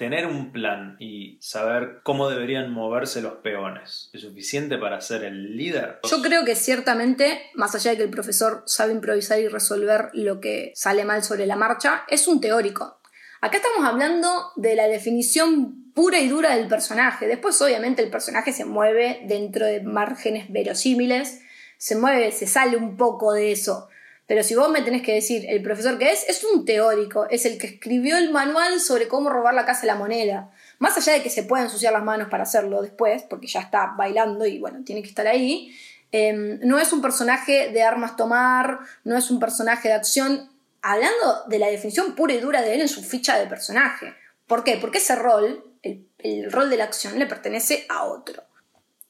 tener 0.00 0.26
un 0.26 0.50
plan 0.50 0.96
y 0.98 1.36
saber 1.42 2.00
cómo 2.02 2.30
deberían 2.30 2.72
moverse 2.72 3.20
los 3.20 3.34
peones, 3.34 4.08
¿es 4.14 4.22
suficiente 4.22 4.78
para 4.78 4.98
ser 5.02 5.24
el 5.24 5.58
líder? 5.58 6.00
Yo 6.10 6.22
creo 6.22 6.42
que 6.46 6.56
ciertamente, 6.56 7.50
más 7.52 7.74
allá 7.74 7.90
de 7.90 7.98
que 7.98 8.04
el 8.04 8.10
profesor 8.10 8.62
sabe 8.64 8.94
improvisar 8.94 9.38
y 9.40 9.48
resolver 9.48 10.08
lo 10.14 10.40
que 10.40 10.72
sale 10.74 11.04
mal 11.04 11.22
sobre 11.22 11.44
la 11.44 11.54
marcha, 11.54 12.04
es 12.08 12.28
un 12.28 12.40
teórico. 12.40 12.98
Acá 13.42 13.58
estamos 13.58 13.86
hablando 13.86 14.52
de 14.56 14.74
la 14.74 14.88
definición 14.88 15.79
pura 15.94 16.18
y 16.18 16.28
dura 16.28 16.56
del 16.56 16.68
personaje. 16.68 17.26
Después, 17.26 17.60
obviamente, 17.62 18.02
el 18.02 18.10
personaje 18.10 18.52
se 18.52 18.64
mueve 18.64 19.20
dentro 19.24 19.66
de 19.66 19.80
márgenes 19.82 20.50
verosímiles, 20.50 21.40
se 21.78 21.96
mueve, 21.96 22.32
se 22.32 22.46
sale 22.46 22.76
un 22.76 22.96
poco 22.96 23.32
de 23.32 23.52
eso. 23.52 23.88
Pero 24.30 24.44
si 24.44 24.54
vos 24.54 24.70
me 24.70 24.82
tenés 24.82 25.02
que 25.02 25.14
decir 25.14 25.44
el 25.48 25.60
profesor 25.60 25.98
que 25.98 26.12
es, 26.12 26.28
es 26.28 26.44
un 26.44 26.64
teórico, 26.64 27.26
es 27.30 27.46
el 27.46 27.58
que 27.58 27.66
escribió 27.66 28.16
el 28.16 28.30
manual 28.30 28.80
sobre 28.80 29.08
cómo 29.08 29.28
robar 29.28 29.54
la 29.54 29.66
casa 29.66 29.80
de 29.80 29.86
la 29.88 29.96
moneda. 29.96 30.52
Más 30.78 30.96
allá 30.96 31.14
de 31.14 31.22
que 31.24 31.30
se 31.30 31.42
pueda 31.42 31.64
ensuciar 31.64 31.92
las 31.92 32.04
manos 32.04 32.28
para 32.28 32.44
hacerlo 32.44 32.80
después, 32.80 33.24
porque 33.24 33.48
ya 33.48 33.58
está 33.58 33.94
bailando 33.98 34.46
y 34.46 34.60
bueno, 34.60 34.84
tiene 34.84 35.02
que 35.02 35.08
estar 35.08 35.26
ahí, 35.26 35.76
em, 36.12 36.60
no 36.62 36.78
es 36.78 36.92
un 36.92 37.02
personaje 37.02 37.70
de 37.72 37.82
armas 37.82 38.14
tomar, 38.14 38.78
no 39.02 39.16
es 39.16 39.32
un 39.32 39.40
personaje 39.40 39.88
de 39.88 39.94
acción, 39.94 40.48
hablando 40.80 41.42
de 41.48 41.58
la 41.58 41.66
definición 41.66 42.14
pura 42.14 42.32
y 42.32 42.38
dura 42.38 42.62
de 42.62 42.74
él 42.74 42.82
en 42.82 42.88
su 42.88 43.02
ficha 43.02 43.36
de 43.36 43.48
personaje. 43.48 44.14
¿Por 44.46 44.62
qué? 44.62 44.78
Porque 44.80 44.98
ese 44.98 45.16
rol, 45.16 45.64
el 46.24 46.50
rol 46.50 46.70
de 46.70 46.76
la 46.76 46.84
acción, 46.84 47.18
le 47.18 47.26
pertenece 47.26 47.86
a 47.88 48.04
otro. 48.04 48.42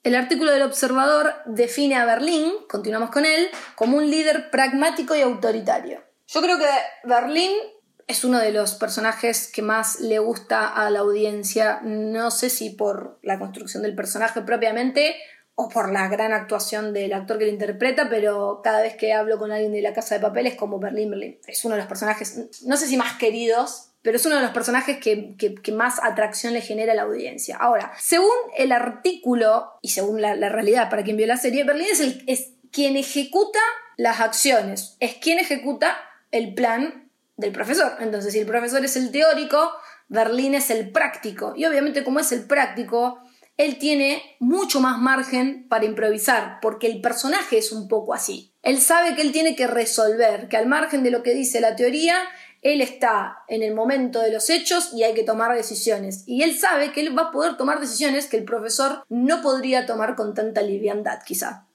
El 0.03 0.15
artículo 0.15 0.51
del 0.53 0.63
observador 0.63 1.35
define 1.45 1.97
a 1.97 2.07
Berlín, 2.07 2.53
continuamos 2.69 3.11
con 3.11 3.27
él, 3.27 3.49
como 3.75 3.99
un 3.99 4.11
líder 4.11 4.51
pragmático 4.51 5.15
y 5.15 5.21
autoritario. 5.21 6.03
Yo 6.27 6.41
creo 6.41 6.59
que 6.59 6.65
Berlín 7.05 7.53
es 8.07 8.25
uno 8.25 8.39
de 8.39 8.51
los 8.51 8.75
personajes 8.75 9.51
que 9.53 9.63
más 9.63 10.01
le 10.01 10.19
gusta 10.19 10.69
a 10.69 10.91
la 10.91 11.01
audiencia, 11.01 11.81
no 11.83 12.31
sé 12.31 12.51
si 12.51 12.71
por 12.71 13.19
la 13.23 13.39
construcción 13.39 13.83
del 13.83 13.95
personaje 13.95 14.41
propiamente 14.41 15.17
o 15.55 15.69
por 15.69 15.93
la 15.93 16.09
gran 16.09 16.33
actuación 16.33 16.95
del 16.95 17.13
actor 17.13 17.39
que 17.39 17.45
lo 17.45 17.51
interpreta, 17.51 18.09
pero 18.09 18.63
cada 18.65 18.81
vez 18.81 18.97
que 18.97 19.13
hablo 19.13 19.39
con 19.39 19.53
alguien 19.53 19.73
de 19.73 19.83
la 19.83 19.93
Casa 19.93 20.15
de 20.15 20.23
Papel 20.23 20.47
es 20.47 20.55
como 20.55 20.79
Berlín 20.79 21.11
Berlín. 21.11 21.39
Es 21.47 21.65
uno 21.65 21.75
de 21.75 21.83
los 21.83 21.89
personajes, 21.89 22.63
no 22.65 22.77
sé 22.79 22.87
si 22.87 22.97
más 22.97 23.19
queridos, 23.19 23.90
pero 24.03 24.17
es 24.17 24.27
uno 24.27 24.37
de 24.37 24.43
los 24.43 24.53
personajes 24.53 24.99
que, 24.99 25.73
más 25.73 26.03
atracción 26.03 26.55
le 26.55 26.61
genera 26.61 26.93
a 26.93 26.97
la 26.97 27.03
audiencia. 27.03 27.57
Ahora, 27.57 27.93
según 27.99 28.31
el 28.57 28.73
artículo 28.73 29.73
y 29.83 29.91
según 29.91 30.21
la, 30.21 30.35
realidad 30.35 30.89
para 30.89 31.05
quien 31.05 31.17
vio 31.17 31.27
la 31.27 31.37
serie, 31.37 31.65
Berlín 31.65 31.89
es, 31.91 32.01
es 32.27 32.53
quien 32.73 32.97
ejecuta 32.97 33.61
las 33.97 34.21
acciones, 34.21 34.97
es 35.01 35.17
quien 35.17 35.39
ejecuta 35.39 35.99
el 36.31 36.55
plan 36.55 37.11
del 37.37 37.53
profesor. 37.53 37.93
Entonces, 38.01 38.33
si 38.33 38.39
el 38.39 38.47
profesor 38.47 38.85
es 38.85 38.97
el 38.97 39.11
teórico, 39.11 39.73
Berlín 40.09 40.55
es 40.55 40.71
el 40.71 40.91
práctico. 40.91 41.55
Y 41.57 41.65
obviamente 41.67 42.03
como 42.05 42.21
es 42.21 42.33
el 42.33 42.45
práctico, 42.47 43.21
él 43.57 43.79
tiene 43.79 44.23
mucho 44.39 44.81
más 44.81 44.99
margen 44.99 45.67
para 45.69 45.85
improvisar, 45.85 46.61
porque 46.63 46.87
el 46.87 47.03
personaje 47.03 47.59
es 47.59 47.73
un 47.73 47.89
poco 47.89 48.15
así. 48.15 48.55
Él 48.63 48.81
sabe 48.81 49.15
que 49.15 49.23
él 49.23 49.33
tiene 49.33 49.55
que 49.55 49.67
resolver, 49.67 50.49
que 50.49 50.57
al 50.57 50.67
margen 50.67 51.03
de 51.03 51.11
lo 51.11 51.23
que 51.23 51.35
dice 51.35 51.61
la 51.61 51.77
teoría, 51.77 52.17
él 52.63 52.81
está 52.81 53.39
en 53.49 53.63
el 53.63 53.75
momento 53.75 54.21
de 54.21 54.33
los 54.33 54.51
hechos 54.51 54.93
y 54.93 55.03
hay 55.03 55.15
que 55.15 55.25
tomar 55.25 55.55
decisiones. 55.55 56.25
Y 56.27 56.43
él 56.43 56.55
sabe 56.55 56.93
que 56.93 57.01
él 57.01 57.17
va 57.17 57.29
a 57.29 57.31
poder 57.31 57.57
tomar 57.57 57.81
decisiones 57.81 58.29
que 58.29 58.37
el 58.37 58.45
profesor 58.45 59.05
no 59.09 59.41
podría 59.43 59.87
tomar 59.87 60.15
con 60.15 60.35
tanta 60.35 60.63
liviandad, 60.63 61.21
quizá. 61.25 61.67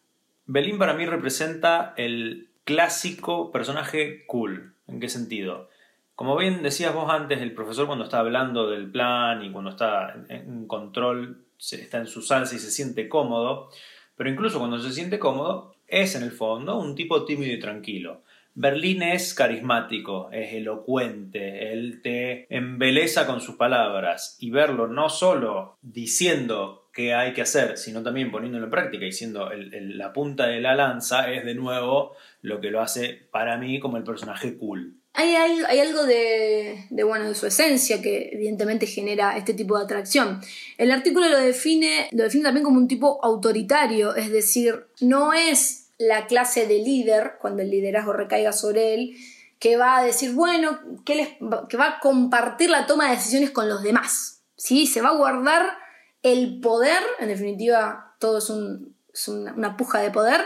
Belín 0.45 0.77
para 0.77 0.93
mí 0.93 1.05
representa 1.05 1.93
el 1.97 2.49
clásico 2.63 3.51
personaje 3.51 4.25
cool. 4.27 4.75
¿En 4.87 4.99
qué 4.99 5.09
sentido? 5.09 5.69
Como 6.13 6.37
bien 6.37 6.63
decías 6.63 6.93
vos 6.93 7.09
antes, 7.09 7.41
el 7.41 7.53
profesor 7.53 7.87
cuando 7.87 8.05
está 8.05 8.19
hablando 8.19 8.69
del 8.69 8.89
plan 8.89 9.43
y 9.43 9.51
cuando 9.51 9.71
está 9.71 10.15
en 10.29 10.67
control, 10.67 11.45
está 11.59 11.97
en 11.97 12.07
su 12.07 12.21
salsa 12.21 12.55
y 12.55 12.59
se 12.59 12.71
siente 12.71 13.09
cómodo, 13.09 13.69
pero 14.15 14.29
incluso 14.29 14.59
cuando 14.59 14.79
se 14.79 14.93
siente 14.93 15.19
cómodo, 15.19 15.75
es 15.87 16.15
en 16.15 16.23
el 16.23 16.31
fondo 16.31 16.77
un 16.77 16.95
tipo 16.95 17.25
tímido 17.25 17.53
y 17.53 17.59
tranquilo. 17.59 18.21
Berlín 18.55 19.03
es 19.03 19.33
carismático, 19.33 20.29
es 20.31 20.53
elocuente, 20.53 21.73
él 21.73 21.99
te 22.01 22.47
embeleza 22.55 23.27
con 23.27 23.41
sus 23.41 23.55
palabras 23.55 24.37
y 24.39 24.49
verlo 24.49 24.87
no 24.87 25.09
solo 25.09 25.77
diciendo 25.81 26.89
qué 26.93 27.13
hay 27.13 27.33
que 27.33 27.41
hacer, 27.41 27.77
sino 27.77 28.01
también 28.01 28.31
poniéndolo 28.31 28.65
en 28.65 28.71
práctica 28.71 29.05
y 29.05 29.11
siendo 29.11 29.49
la 29.51 30.13
punta 30.13 30.47
de 30.47 30.61
la 30.61 30.73
lanza 30.73 31.29
es 31.29 31.43
de 31.43 31.53
nuevo 31.53 32.15
lo 32.41 32.61
que 32.61 32.71
lo 32.71 32.81
hace 32.81 33.27
para 33.29 33.57
mí 33.57 33.81
como 33.81 33.97
el 33.97 34.03
personaje 34.03 34.57
cool. 34.57 34.95
Hay, 35.17 35.35
algo 35.79 36.03
de, 36.03 36.87
bueno, 37.05 37.29
de 37.29 37.35
su 37.35 37.47
esencia 37.47 38.01
que 38.01 38.31
evidentemente 38.33 38.85
genera 38.85 39.37
este 39.37 39.53
tipo 39.53 39.77
de 39.77 39.85
atracción. 39.85 40.41
El 40.77 40.91
artículo 40.91 41.29
lo 41.29 41.39
define, 41.39 42.09
lo 42.11 42.23
define 42.23 42.43
también 42.43 42.65
como 42.65 42.77
un 42.77 42.87
tipo 42.87 43.23
autoritario, 43.23 44.15
es 44.15 44.29
decir, 44.29 44.87
no 44.99 45.33
es 45.33 45.84
la 45.97 46.27
clase 46.27 46.67
de 46.67 46.79
líder, 46.79 47.37
cuando 47.39 47.61
el 47.61 47.69
liderazgo 47.69 48.13
recaiga 48.13 48.53
sobre 48.53 48.93
él, 48.93 49.15
que 49.59 49.77
va 49.77 49.97
a 49.97 50.03
decir, 50.03 50.33
bueno, 50.33 50.79
que, 51.05 51.15
les, 51.15 51.29
que 51.69 51.77
va 51.77 51.87
a 51.87 51.99
compartir 51.99 52.69
la 52.69 52.85
toma 52.85 53.05
de 53.05 53.15
decisiones 53.15 53.51
con 53.51 53.69
los 53.69 53.83
demás. 53.83 54.43
¿sí? 54.57 54.87
Se 54.87 55.01
va 55.01 55.09
a 55.09 55.15
guardar 55.15 55.77
el 56.21 56.59
poder, 56.59 57.01
en 57.19 57.29
definitiva, 57.29 58.15
todo 58.19 58.39
es, 58.39 58.51
es 59.13 59.27
una 59.27 59.77
puja 59.77 59.99
de 59.99 60.11
poder, 60.11 60.41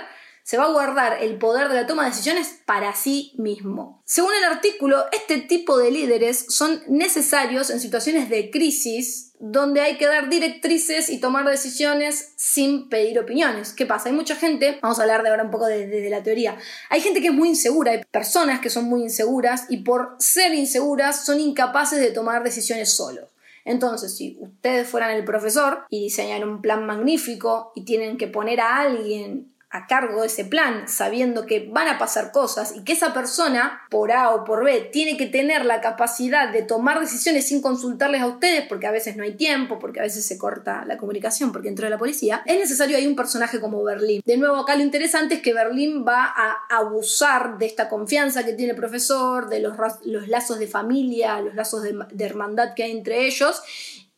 se 0.49 0.57
va 0.57 0.65
a 0.65 0.71
guardar 0.71 1.21
el 1.21 1.37
poder 1.37 1.69
de 1.69 1.75
la 1.75 1.85
toma 1.85 2.05
de 2.05 2.09
decisiones 2.09 2.61
para 2.65 2.95
sí 2.95 3.33
mismo. 3.37 4.01
Según 4.05 4.33
el 4.33 4.43
artículo, 4.45 5.05
este 5.11 5.37
tipo 5.37 5.77
de 5.77 5.91
líderes 5.91 6.47
son 6.49 6.81
necesarios 6.87 7.69
en 7.69 7.79
situaciones 7.79 8.29
de 8.29 8.49
crisis 8.49 9.28
donde 9.39 9.79
hay 9.79 9.97
que 9.97 10.05
dar 10.05 10.29
directrices 10.29 11.09
y 11.09 11.19
tomar 11.19 11.47
decisiones 11.47 12.33
sin 12.35 12.89
pedir 12.89 13.17
opiniones. 13.17 13.71
¿Qué 13.71 13.85
pasa? 13.85 14.09
Hay 14.09 14.15
mucha 14.15 14.35
gente, 14.35 14.77
vamos 14.81 14.99
a 14.99 15.03
hablar 15.03 15.23
de 15.23 15.29
ahora 15.29 15.43
un 15.43 15.51
poco 15.51 15.65
de, 15.65 16.09
la 16.09 16.21
teoría, 16.21 16.57
hay 16.89 16.99
gente 16.99 17.21
que 17.21 17.27
es 17.27 17.33
muy 17.33 17.47
insegura, 17.47 17.93
hay 17.93 18.03
personas 18.11 18.59
que 18.59 18.69
son 18.69 18.85
muy 18.85 19.01
inseguras 19.01 19.65
y 19.69 19.77
por 19.77 20.17
ser 20.19 20.53
inseguras 20.53 21.25
son 21.25 21.39
incapaces 21.39 22.01
de 22.01 22.11
tomar 22.11 22.43
decisiones 22.43 22.93
solos. 22.93 23.29
Entonces, 23.63 24.15
si 24.15 24.37
ustedes 24.41 24.87
fueran 24.87 25.11
el 25.11 25.23
profesor 25.23 25.85
y 25.89 26.03
diseñan 26.03 26.47
un 26.47 26.61
plan 26.61 26.85
magnífico 26.85 27.71
y 27.75 27.85
tienen 27.85 28.17
que 28.17 28.27
poner 28.27 28.59
a 28.59 28.79
alguien 28.79 29.53
a 29.71 29.85
cargo 29.85 30.21
de 30.21 30.27
ese 30.27 30.45
plan, 30.45 30.87
sabiendo 30.87 31.45
que 31.45 31.69
van 31.71 31.87
a 31.87 31.99
pasar 31.99 32.31
cosas 32.31 32.75
y 32.75 32.83
que 32.83 32.93
esa 32.93 33.13
persona, 33.13 33.81
por 33.89 34.11
A 34.11 34.33
o 34.33 34.43
por 34.43 34.63
B, 34.63 34.89
tiene 34.91 35.15
que 35.15 35.27
tener 35.27 35.63
la 35.63 35.79
capacidad 35.79 36.51
de 36.51 36.63
tomar 36.63 36.99
decisiones 36.99 37.47
sin 37.47 37.61
consultarles 37.61 38.21
a 38.21 38.27
ustedes, 38.27 38.67
porque 38.67 38.87
a 38.87 38.91
veces 38.91 39.15
no 39.15 39.23
hay 39.23 39.35
tiempo, 39.35 39.77
porque 39.77 39.99
a 39.99 40.03
veces 40.03 40.25
se 40.25 40.39
corta 40.39 40.85
la 40.85 40.97
comunicación 40.97 41.51
porque 41.51 41.67
entró 41.67 41.87
la 41.87 41.99
policía, 41.99 42.41
es 42.45 42.57
necesario 42.57 42.97
hay 42.97 43.05
un 43.05 43.15
personaje 43.15 43.59
como 43.59 43.83
Berlín. 43.83 44.23
De 44.25 44.37
nuevo, 44.37 44.57
acá 44.57 44.75
lo 44.75 44.81
interesante 44.81 45.35
es 45.35 45.41
que 45.41 45.53
Berlín 45.53 46.03
va 46.07 46.25
a 46.25 46.57
abusar 46.69 47.59
de 47.59 47.67
esta 47.67 47.89
confianza 47.89 48.43
que 48.43 48.53
tiene 48.53 48.71
el 48.71 48.77
profesor, 48.77 49.49
de 49.49 49.59
los, 49.59 49.77
los 50.03 50.27
lazos 50.27 50.57
de 50.57 50.67
familia, 50.67 51.41
los 51.41 51.53
lazos 51.53 51.83
de, 51.83 51.97
de 52.11 52.25
hermandad 52.25 52.73
que 52.75 52.83
hay 52.83 52.91
entre 52.91 53.27
ellos, 53.27 53.61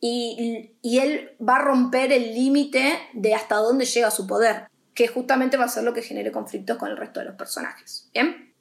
y, 0.04 0.72
y, 0.82 0.98
él 0.98 1.30
va 1.40 1.56
a 1.56 1.62
romper 1.62 2.10
el 2.10 2.34
límite 2.34 2.98
de 3.12 3.36
hasta 3.36 3.54
dónde 3.54 3.84
llega 3.84 4.10
su 4.10 4.26
poder 4.26 4.66
que 4.94 5.08
justamente 5.08 5.56
va 5.56 5.64
a 5.64 5.68
ser 5.68 5.84
lo 5.84 5.94
que 5.94 6.02
genere 6.02 6.32
conflictos 6.32 6.76
con 6.76 6.90
el 6.90 6.96
resto 6.96 7.20
de 7.20 7.26
los 7.26 7.36
personajes. 7.36 8.10
¿Bien? 8.12 8.52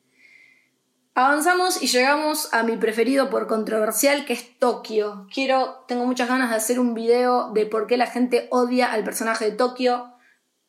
Avanzamos 1.14 1.82
y 1.84 1.88
llegamos 1.88 2.54
a 2.54 2.64
mi 2.64 2.78
preferido 2.78 3.30
por 3.30 3.48
controversial, 3.48 4.26
que 4.26 4.32
es 4.32 4.58
Tokio. 4.60 5.28
Quiero, 5.34 5.84
tengo 5.88 6.06
muchas 6.06 6.30
ganas 6.30 6.52
de 6.52 6.56
hacer 6.56 6.80
un 6.80 6.94
video 6.94 7.52
de 7.52 7.66
por 7.66 7.86
qué 7.86 7.98
la 7.98 8.08
gente 8.08 8.48
odia 8.50 8.94
al 8.94 9.04
personaje 9.04 9.46
de 9.46 9.52
Tokio. 9.52 10.14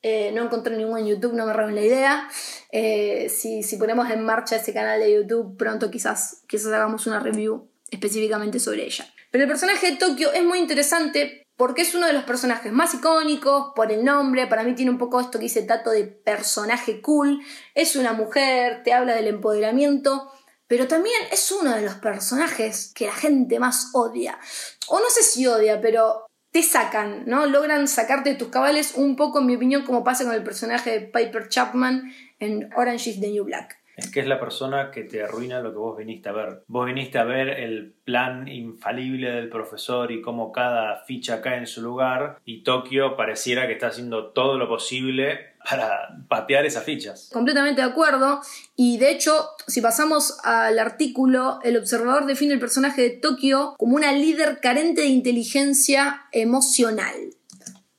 Eh, 0.03 0.33
no 0.35 0.43
encontré 0.43 0.77
ninguno 0.77 0.99
en 0.99 1.07
YouTube, 1.07 1.35
no 1.35 1.47
me 1.47 1.53
roben 1.53 1.77
la 1.77 1.83
idea. 1.83 2.29
Eh, 2.73 3.29
si, 3.29 3.63
si, 3.63 3.77
ponemos 3.77 4.11
en 4.11 4.25
marcha 4.25 4.57
ese 4.57 4.75
canal 4.75 4.99
de 4.99 5.15
YouTube, 5.15 5.57
pronto 5.57 5.93
quizás, 5.93 6.43
quizás 6.49 6.73
hagamos 6.73 7.07
una 7.07 7.21
review 7.21 7.71
específicamente 7.93 8.59
sobre 8.59 8.85
ella. 8.85 9.07
Pero 9.31 9.45
el 9.45 9.49
personaje 9.49 9.93
de 9.93 9.97
Tokio 9.97 10.33
es 10.33 10.43
muy 10.43 10.59
interesante 10.59 11.47
porque 11.63 11.83
es 11.83 11.95
uno 11.95 12.09
de 12.09 12.13
los 12.13 12.25
personajes 12.25 12.73
más 12.73 12.93
icónicos 12.93 13.71
por 13.77 13.93
el 13.93 14.05
nombre, 14.05 14.49
para 14.49 14.65
mí 14.65 14.75
tiene 14.75 14.91
un 14.91 14.99
poco 14.99 15.21
esto 15.21 15.39
que 15.39 15.45
dice 15.45 15.63
Tato 15.63 15.93
de 15.93 16.03
personaje 16.03 17.01
cool, 17.01 17.41
es 17.77 17.95
una 17.95 18.15
mujer, 18.15 18.83
te 18.83 18.93
habla 18.93 19.15
del 19.15 19.29
empoderamiento, 19.29 20.29
pero 20.67 20.89
también 20.89 21.15
es 21.31 21.53
uno 21.53 21.73
de 21.73 21.83
los 21.83 21.95
personajes 21.95 22.91
que 22.97 23.07
la 23.07 23.15
gente 23.15 23.61
más 23.61 23.91
odia. 23.93 24.41
O 24.89 24.99
no 24.99 25.09
sé 25.09 25.23
si 25.23 25.47
odia, 25.47 25.81
pero 25.81 26.27
te 26.51 26.65
sacan, 26.65 27.23
¿no? 27.27 27.47
Logran 27.47 27.87
sacarte 27.87 28.31
de 28.31 28.37
tus 28.37 28.49
cabales 28.49 28.95
un 28.97 29.15
poco, 29.15 29.39
en 29.39 29.47
mi 29.47 29.55
opinión, 29.55 29.85
como 29.85 30.03
pasa 30.03 30.25
con 30.25 30.35
el 30.35 30.43
personaje 30.43 30.91
de 30.91 31.01
Piper 31.03 31.49
Chapman 31.49 32.13
en 32.41 32.71
Orange 32.75 33.11
is 33.11 33.21
the 33.21 33.29
New 33.29 33.45
Black. 33.45 33.82
Es 34.03 34.11
que 34.11 34.19
es 34.19 34.27
la 34.27 34.41
persona 34.41 34.91
que 34.91 35.05
te 35.05 35.23
arruina 35.23 35.61
lo 35.61 35.71
que 35.71 35.79
vos 35.79 35.97
viniste 35.97 36.29
a 36.29 36.33
ver. 36.33 36.65
Vos 36.67 36.87
viniste 36.87 37.19
a 37.19 37.25
ver 37.25 37.49
el 37.49 37.95
plan 38.05 38.49
infalible 38.49 39.31
del 39.31 39.49
profesor 39.49 40.11
y 40.11 40.21
cómo 40.21 40.51
cada 40.51 41.05
ficha 41.05 41.41
cae 41.41 41.59
en 41.59 41.69
su 41.69 41.83
lugar 41.83 42.41
y 42.45 42.65
Tokio 42.65 43.17
pareciera 43.17 43.69
que 43.69 43.75
está 43.75 43.87
haciendo 43.87 44.33
todo 44.33 44.59
lo 44.59 44.69
posible 44.69 45.53
para 45.71 46.19
patear 46.29 46.67
esas 46.67 46.83
fichas. 46.83 47.31
Completamente 47.33 47.81
de 47.81 47.87
acuerdo. 47.87 48.41
Y 48.75 48.99
de 48.99 49.13
hecho, 49.13 49.51
si 49.69 49.81
pasamos 49.81 50.37
al 50.43 50.81
artículo, 50.81 51.61
el 51.63 51.77
observador 51.77 52.27
define 52.27 52.55
el 52.55 52.61
personaje 52.61 53.03
de 53.03 53.11
Tokio 53.11 53.77
como 53.79 53.95
una 53.95 54.13
líder 54.13 54.59
carente 54.61 55.03
de 55.03 55.07
inteligencia 55.07 56.23
emocional. 56.33 57.15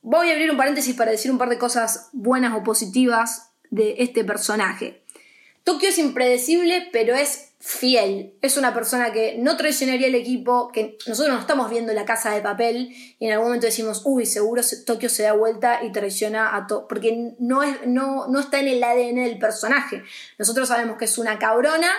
Voy 0.02 0.28
a 0.28 0.32
abrir 0.32 0.50
un 0.50 0.58
paréntesis 0.58 0.94
para 0.94 1.12
decir 1.12 1.30
un 1.30 1.38
par 1.38 1.48
de 1.48 1.56
cosas 1.56 2.10
buenas 2.12 2.52
o 2.54 2.62
positivas 2.62 3.54
de 3.70 3.94
este 4.00 4.22
personaje. 4.22 5.03
Tokio 5.64 5.88
es 5.88 5.98
impredecible, 5.98 6.88
pero 6.92 7.14
es 7.14 7.54
fiel. 7.58 8.34
Es 8.42 8.58
una 8.58 8.74
persona 8.74 9.10
que 9.12 9.38
no 9.38 9.56
traicionaría 9.56 10.08
el 10.08 10.14
equipo, 10.14 10.70
que 10.70 10.98
nosotros 11.06 11.34
no 11.34 11.40
estamos 11.40 11.70
viendo 11.70 11.94
la 11.94 12.04
casa 12.04 12.34
de 12.34 12.42
papel 12.42 12.94
y 13.18 13.26
en 13.26 13.32
algún 13.32 13.46
momento 13.46 13.66
decimos, 13.66 14.02
uy, 14.04 14.26
seguro 14.26 14.62
Tokio 14.84 15.08
se 15.08 15.22
da 15.22 15.32
vuelta 15.32 15.82
y 15.82 15.90
traiciona 15.90 16.54
a 16.54 16.66
todo, 16.66 16.86
porque 16.86 17.32
no, 17.38 17.62
es, 17.62 17.86
no, 17.86 18.28
no 18.28 18.40
está 18.40 18.60
en 18.60 18.68
el 18.68 18.84
ADN 18.84 19.24
del 19.24 19.38
personaje. 19.38 20.02
Nosotros 20.38 20.68
sabemos 20.68 20.98
que 20.98 21.06
es 21.06 21.16
una 21.16 21.38
cabrona, 21.38 21.90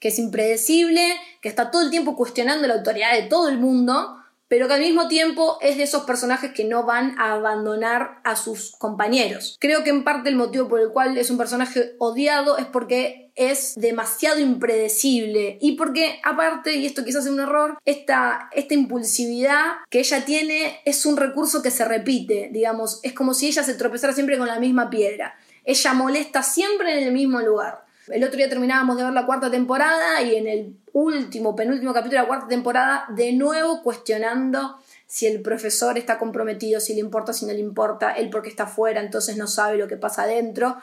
que 0.00 0.08
es 0.08 0.18
impredecible, 0.18 1.06
que 1.40 1.48
está 1.48 1.70
todo 1.70 1.82
el 1.82 1.90
tiempo 1.90 2.16
cuestionando 2.16 2.66
la 2.66 2.74
autoridad 2.74 3.12
de 3.12 3.22
todo 3.22 3.48
el 3.48 3.58
mundo, 3.58 4.21
pero 4.52 4.68
que 4.68 4.74
al 4.74 4.82
mismo 4.82 5.08
tiempo 5.08 5.56
es 5.62 5.78
de 5.78 5.84
esos 5.84 6.02
personajes 6.02 6.52
que 6.52 6.66
no 6.66 6.84
van 6.84 7.18
a 7.18 7.32
abandonar 7.32 8.20
a 8.22 8.36
sus 8.36 8.72
compañeros. 8.72 9.56
Creo 9.58 9.82
que 9.82 9.88
en 9.88 10.04
parte 10.04 10.28
el 10.28 10.36
motivo 10.36 10.68
por 10.68 10.78
el 10.78 10.90
cual 10.90 11.16
es 11.16 11.30
un 11.30 11.38
personaje 11.38 11.94
odiado 11.98 12.58
es 12.58 12.66
porque 12.66 13.32
es 13.34 13.72
demasiado 13.76 14.40
impredecible 14.40 15.56
y 15.58 15.72
porque 15.76 16.20
aparte, 16.22 16.74
y 16.74 16.84
esto 16.84 17.02
quizás 17.02 17.24
es 17.24 17.32
un 17.32 17.40
error, 17.40 17.78
esta, 17.86 18.50
esta 18.52 18.74
impulsividad 18.74 19.68
que 19.88 20.00
ella 20.00 20.22
tiene 20.26 20.82
es 20.84 21.06
un 21.06 21.16
recurso 21.16 21.62
que 21.62 21.70
se 21.70 21.86
repite, 21.86 22.50
digamos, 22.52 23.00
es 23.04 23.14
como 23.14 23.32
si 23.32 23.46
ella 23.46 23.62
se 23.62 23.72
tropezara 23.72 24.12
siempre 24.12 24.36
con 24.36 24.48
la 24.48 24.60
misma 24.60 24.90
piedra. 24.90 25.34
Ella 25.64 25.94
molesta 25.94 26.42
siempre 26.42 26.98
en 26.98 27.08
el 27.08 27.14
mismo 27.14 27.40
lugar. 27.40 27.86
El 28.08 28.24
otro 28.24 28.36
día 28.36 28.48
terminábamos 28.48 28.96
de 28.96 29.04
ver 29.04 29.12
la 29.12 29.26
cuarta 29.26 29.50
temporada 29.50 30.20
y 30.22 30.34
en 30.34 30.48
el 30.48 30.76
último, 30.92 31.54
penúltimo 31.54 31.92
capítulo 31.92 32.20
de 32.20 32.22
la 32.22 32.28
cuarta 32.28 32.48
temporada, 32.48 33.06
de 33.10 33.32
nuevo 33.32 33.82
cuestionando 33.82 34.78
si 35.06 35.26
el 35.26 35.40
profesor 35.40 35.98
está 35.98 36.18
comprometido, 36.18 36.80
si 36.80 36.94
le 36.94 37.00
importa, 37.00 37.32
si 37.32 37.46
no 37.46 37.52
le 37.52 37.60
importa, 37.60 38.12
él 38.12 38.30
porque 38.30 38.48
está 38.48 38.64
afuera, 38.64 39.00
entonces 39.00 39.36
no 39.36 39.46
sabe 39.46 39.76
lo 39.76 39.86
que 39.86 39.96
pasa 39.96 40.22
adentro. 40.22 40.78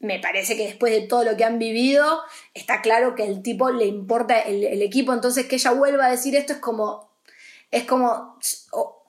Me 0.00 0.18
parece 0.18 0.56
que 0.56 0.66
después 0.66 0.92
de 0.92 1.06
todo 1.06 1.22
lo 1.22 1.36
que 1.36 1.44
han 1.44 1.58
vivido, 1.58 2.22
está 2.54 2.82
claro 2.82 3.14
que 3.14 3.24
el 3.24 3.42
tipo 3.42 3.70
le 3.70 3.86
importa 3.86 4.40
el, 4.40 4.64
el 4.64 4.82
equipo, 4.82 5.12
entonces 5.12 5.46
que 5.46 5.56
ella 5.56 5.70
vuelva 5.70 6.06
a 6.06 6.10
decir 6.10 6.34
esto 6.34 6.54
es 6.54 6.58
como, 6.58 7.08
es 7.70 7.84
como, 7.84 8.38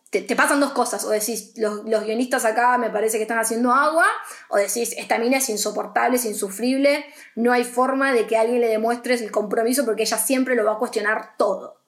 te, 0.10 0.36
pasan 0.36 0.60
dos 0.60 0.72
cosas, 0.72 1.04
o 1.04 1.10
decís, 1.10 1.54
los, 1.58 1.84
guionistas 1.84 2.46
acá 2.46 2.78
me 2.78 2.90
parece 2.90 3.18
que 3.18 3.24
están 3.24 3.40
haciendo 3.40 3.74
agua, 3.74 4.06
o 4.50 4.58
decís, 4.58 4.94
esta 4.98 5.18
mina 5.18 5.38
es 5.38 5.50
insoportable, 5.50 6.18
es 6.18 6.26
insufrible, 6.26 7.06
no 7.36 7.52
hay 7.52 7.64
forma 7.64 8.14
de 8.14 8.26
que 8.26 8.38
alguien 8.38 8.62
le 8.62 8.68
demuestre 8.68 9.16
el 9.16 9.32
compromiso 9.32 9.84
porque 9.84 10.04
ella 10.04 10.18
siempre 10.18 10.56
lo 10.56 10.64
va 10.64 10.74
a 10.74 10.78
cuestionar 10.78 11.36
todo. 11.38 11.82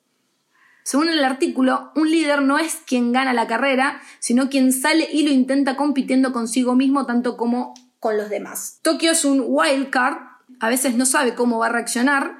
Según 0.83 1.09
el 1.09 1.23
artículo, 1.23 1.91
un 1.95 2.09
líder 2.09 2.41
no 2.41 2.57
es 2.59 2.75
quien 2.85 3.11
gana 3.11 3.33
la 3.33 3.47
carrera, 3.47 4.01
sino 4.19 4.49
quien 4.49 4.71
sale 4.71 5.07
y 5.11 5.23
lo 5.23 5.31
intenta 5.31 5.75
compitiendo 5.75 6.31
consigo 6.31 6.75
mismo 6.75 7.05
tanto 7.05 7.35
como 7.35 7.73
con 7.99 8.17
los 8.17 8.29
demás. 8.29 8.79
Tokio 8.83 9.11
es 9.11 9.25
un 9.25 9.43
wild 9.47 9.89
card, 9.89 10.17
a 10.59 10.69
veces 10.69 10.95
no 10.95 11.05
sabe 11.05 11.35
cómo 11.35 11.59
va 11.59 11.67
a 11.67 11.71
reaccionar, 11.71 12.37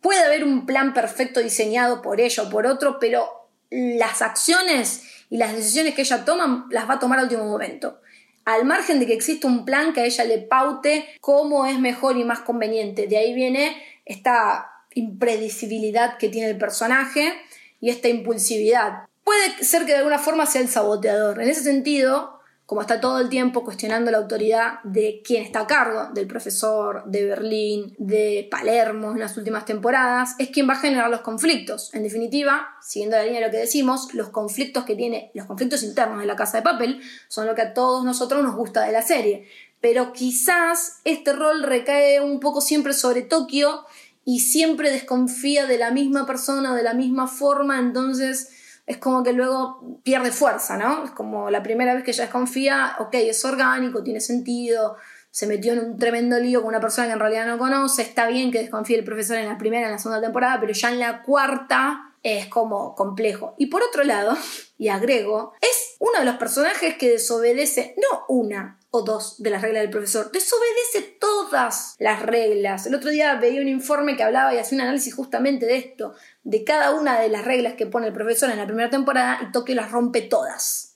puede 0.00 0.22
haber 0.22 0.44
un 0.44 0.66
plan 0.66 0.92
perfecto 0.92 1.40
diseñado 1.40 2.02
por 2.02 2.20
ella 2.20 2.42
o 2.42 2.50
por 2.50 2.66
otro, 2.66 2.98
pero 3.00 3.48
las 3.70 4.22
acciones 4.22 5.15
y 5.30 5.38
las 5.38 5.54
decisiones 5.54 5.94
que 5.94 6.02
ella 6.02 6.24
toma 6.24 6.66
las 6.70 6.88
va 6.88 6.94
a 6.94 6.98
tomar 6.98 7.18
al 7.18 7.24
último 7.24 7.44
momento. 7.44 8.00
Al 8.44 8.64
margen 8.64 9.00
de 9.00 9.06
que 9.06 9.14
exista 9.14 9.48
un 9.48 9.64
plan 9.64 9.92
que 9.92 10.00
a 10.00 10.04
ella 10.04 10.24
le 10.24 10.38
paute 10.38 11.06
cómo 11.20 11.66
es 11.66 11.78
mejor 11.80 12.16
y 12.16 12.24
más 12.24 12.40
conveniente. 12.40 13.08
De 13.08 13.16
ahí 13.16 13.34
viene 13.34 13.76
esta 14.04 14.70
impredecibilidad 14.94 16.16
que 16.16 16.28
tiene 16.28 16.50
el 16.50 16.58
personaje 16.58 17.34
y 17.80 17.90
esta 17.90 18.08
impulsividad. 18.08 19.08
Puede 19.24 19.64
ser 19.64 19.84
que 19.84 19.92
de 19.92 19.98
alguna 19.98 20.18
forma 20.18 20.46
sea 20.46 20.60
el 20.60 20.68
saboteador. 20.68 21.42
En 21.42 21.48
ese 21.48 21.64
sentido, 21.64 22.35
como 22.66 22.80
está 22.80 23.00
todo 23.00 23.20
el 23.20 23.28
tiempo 23.28 23.62
cuestionando 23.62 24.10
la 24.10 24.18
autoridad 24.18 24.82
de 24.82 25.22
quién 25.24 25.44
está 25.44 25.60
a 25.60 25.66
cargo, 25.68 26.08
del 26.12 26.26
profesor, 26.26 27.04
de 27.06 27.24
Berlín, 27.24 27.94
de 27.96 28.48
Palermo 28.50 29.12
en 29.12 29.20
las 29.20 29.36
últimas 29.36 29.64
temporadas, 29.64 30.34
es 30.40 30.50
quien 30.50 30.68
va 30.68 30.72
a 30.72 30.80
generar 30.80 31.08
los 31.08 31.20
conflictos. 31.20 31.94
En 31.94 32.02
definitiva, 32.02 32.66
siguiendo 32.82 33.16
la 33.16 33.22
línea 33.22 33.40
de 33.40 33.46
lo 33.46 33.52
que 33.52 33.58
decimos, 33.58 34.12
los 34.14 34.30
conflictos 34.30 34.84
que 34.84 34.96
tiene, 34.96 35.30
los 35.32 35.46
conflictos 35.46 35.84
internos 35.84 36.18
de 36.18 36.26
la 36.26 36.34
casa 36.34 36.56
de 36.56 36.64
papel, 36.64 37.00
son 37.28 37.46
lo 37.46 37.54
que 37.54 37.62
a 37.62 37.72
todos 37.72 38.04
nosotros 38.04 38.42
nos 38.42 38.56
gusta 38.56 38.82
de 38.82 38.92
la 38.92 39.02
serie. 39.02 39.48
Pero 39.80 40.12
quizás 40.12 40.98
este 41.04 41.32
rol 41.32 41.62
recae 41.62 42.20
un 42.20 42.40
poco 42.40 42.60
siempre 42.60 42.94
sobre 42.94 43.22
Tokio 43.22 43.84
y 44.24 44.40
siempre 44.40 44.90
desconfía 44.90 45.66
de 45.66 45.78
la 45.78 45.92
misma 45.92 46.26
persona, 46.26 46.74
de 46.74 46.82
la 46.82 46.94
misma 46.94 47.28
forma, 47.28 47.78
entonces 47.78 48.50
es 48.86 48.98
como 48.98 49.22
que 49.22 49.32
luego 49.32 50.00
pierde 50.04 50.30
fuerza, 50.30 50.76
¿no? 50.76 51.04
Es 51.04 51.10
como 51.10 51.50
la 51.50 51.62
primera 51.62 51.94
vez 51.94 52.04
que 52.04 52.12
ella 52.12 52.24
desconfía, 52.24 52.96
ok, 53.00 53.14
es 53.14 53.44
orgánico, 53.44 54.02
tiene 54.02 54.20
sentido, 54.20 54.96
se 55.30 55.46
metió 55.46 55.72
en 55.72 55.80
un 55.80 55.98
tremendo 55.98 56.38
lío 56.38 56.60
con 56.60 56.68
una 56.68 56.80
persona 56.80 57.08
que 57.08 57.12
en 57.12 57.20
realidad 57.20 57.46
no 57.46 57.58
conoce, 57.58 58.02
está 58.02 58.26
bien 58.26 58.50
que 58.50 58.60
desconfíe 58.60 58.96
el 58.96 59.04
profesor 59.04 59.36
en 59.36 59.48
la 59.48 59.58
primera, 59.58 59.86
en 59.86 59.92
la 59.92 59.98
segunda 59.98 60.22
temporada, 60.22 60.60
pero 60.60 60.72
ya 60.72 60.90
en 60.90 61.00
la 61.00 61.22
cuarta 61.22 62.14
es 62.22 62.46
como 62.46 62.94
complejo. 62.94 63.54
Y 63.58 63.66
por 63.66 63.82
otro 63.82 64.02
lado, 64.04 64.36
y 64.78 64.88
agrego, 64.88 65.52
es 65.60 65.96
uno 65.98 66.20
de 66.20 66.24
los 66.24 66.36
personajes 66.36 66.96
que 66.96 67.10
desobedece, 67.10 67.94
no 67.98 68.24
una, 68.28 68.78
dos 68.92 69.42
de 69.42 69.50
las 69.50 69.62
reglas 69.62 69.82
del 69.82 69.90
profesor. 69.90 70.30
Desobedece 70.32 71.16
todas 71.20 71.96
las 71.98 72.22
reglas. 72.22 72.86
El 72.86 72.94
otro 72.94 73.10
día 73.10 73.34
veía 73.36 73.60
un 73.60 73.68
informe 73.68 74.16
que 74.16 74.22
hablaba 74.22 74.54
y 74.54 74.58
hacía 74.58 74.76
un 74.76 74.82
análisis 74.82 75.14
justamente 75.14 75.66
de 75.66 75.76
esto, 75.76 76.14
de 76.44 76.64
cada 76.64 76.92
una 76.92 77.20
de 77.20 77.28
las 77.28 77.44
reglas 77.44 77.74
que 77.74 77.86
pone 77.86 78.08
el 78.08 78.12
profesor 78.12 78.50
en 78.50 78.58
la 78.58 78.66
primera 78.66 78.90
temporada 78.90 79.40
y 79.42 79.52
Tokio 79.52 79.74
las 79.74 79.90
rompe 79.90 80.22
todas. 80.22 80.94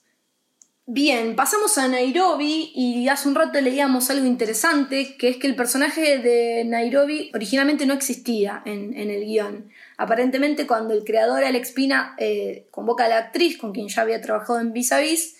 Bien, 0.87 1.35
pasamos 1.35 1.77
a 1.77 1.87
Nairobi 1.87 2.71
y 2.75 3.07
hace 3.07 3.29
un 3.29 3.35
rato 3.35 3.61
leíamos 3.61 4.09
algo 4.09 4.25
interesante, 4.25 5.15
que 5.15 5.29
es 5.29 5.37
que 5.37 5.47
el 5.47 5.55
personaje 5.55 6.17
de 6.17 6.65
Nairobi 6.65 7.31
originalmente 7.33 7.85
no 7.85 7.93
existía 7.93 8.61
en, 8.65 8.93
el 8.97 9.23
guion. 9.23 9.69
Aparentemente 9.97 10.67
cuando 10.67 10.93
el 10.93 11.05
creador 11.05 11.45
Alex 11.45 11.71
Pina 11.71 12.15
eh, 12.17 12.67
convoca 12.71 13.05
a 13.05 13.09
la 13.09 13.19
actriz 13.19 13.57
con 13.57 13.71
quien 13.71 13.87
ya 13.87 14.01
había 14.01 14.19
trabajado 14.21 14.59
en 14.59 14.73
Vis 14.73 14.91
a 14.91 14.99
Vis, 14.99 15.37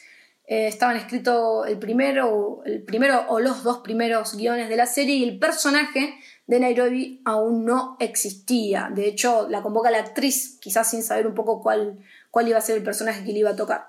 eh, 0.52 0.68
estaban 0.68 0.98
escritos 0.98 1.66
el 1.66 1.80
primero, 1.80 2.62
el 2.66 2.84
primero 2.84 3.24
o 3.30 3.40
los 3.40 3.64
dos 3.64 3.78
primeros 3.78 4.36
guiones 4.36 4.68
de 4.68 4.76
la 4.76 4.86
serie 4.86 5.16
y 5.16 5.24
el 5.24 5.40
personaje 5.40 6.14
de 6.46 6.60
Nairobi 6.60 7.22
aún 7.24 7.64
no 7.64 7.96
existía. 8.02 8.92
De 8.94 9.08
hecho, 9.08 9.48
la 9.48 9.62
convoca 9.62 9.90
la 9.92 10.00
actriz, 10.00 10.58
quizás 10.60 10.90
sin 10.90 11.04
saber 11.04 11.26
un 11.26 11.36
poco 11.36 11.62
cuál, 11.62 12.00
cuál 12.32 12.50
iba 12.50 12.58
a 12.58 12.62
ser 12.62 12.76
el 12.76 12.84
personaje 12.84 13.24
que 13.24 13.32
le 13.32 13.40
iba 13.40 13.52
a 13.52 13.56
tocar. 13.56 13.88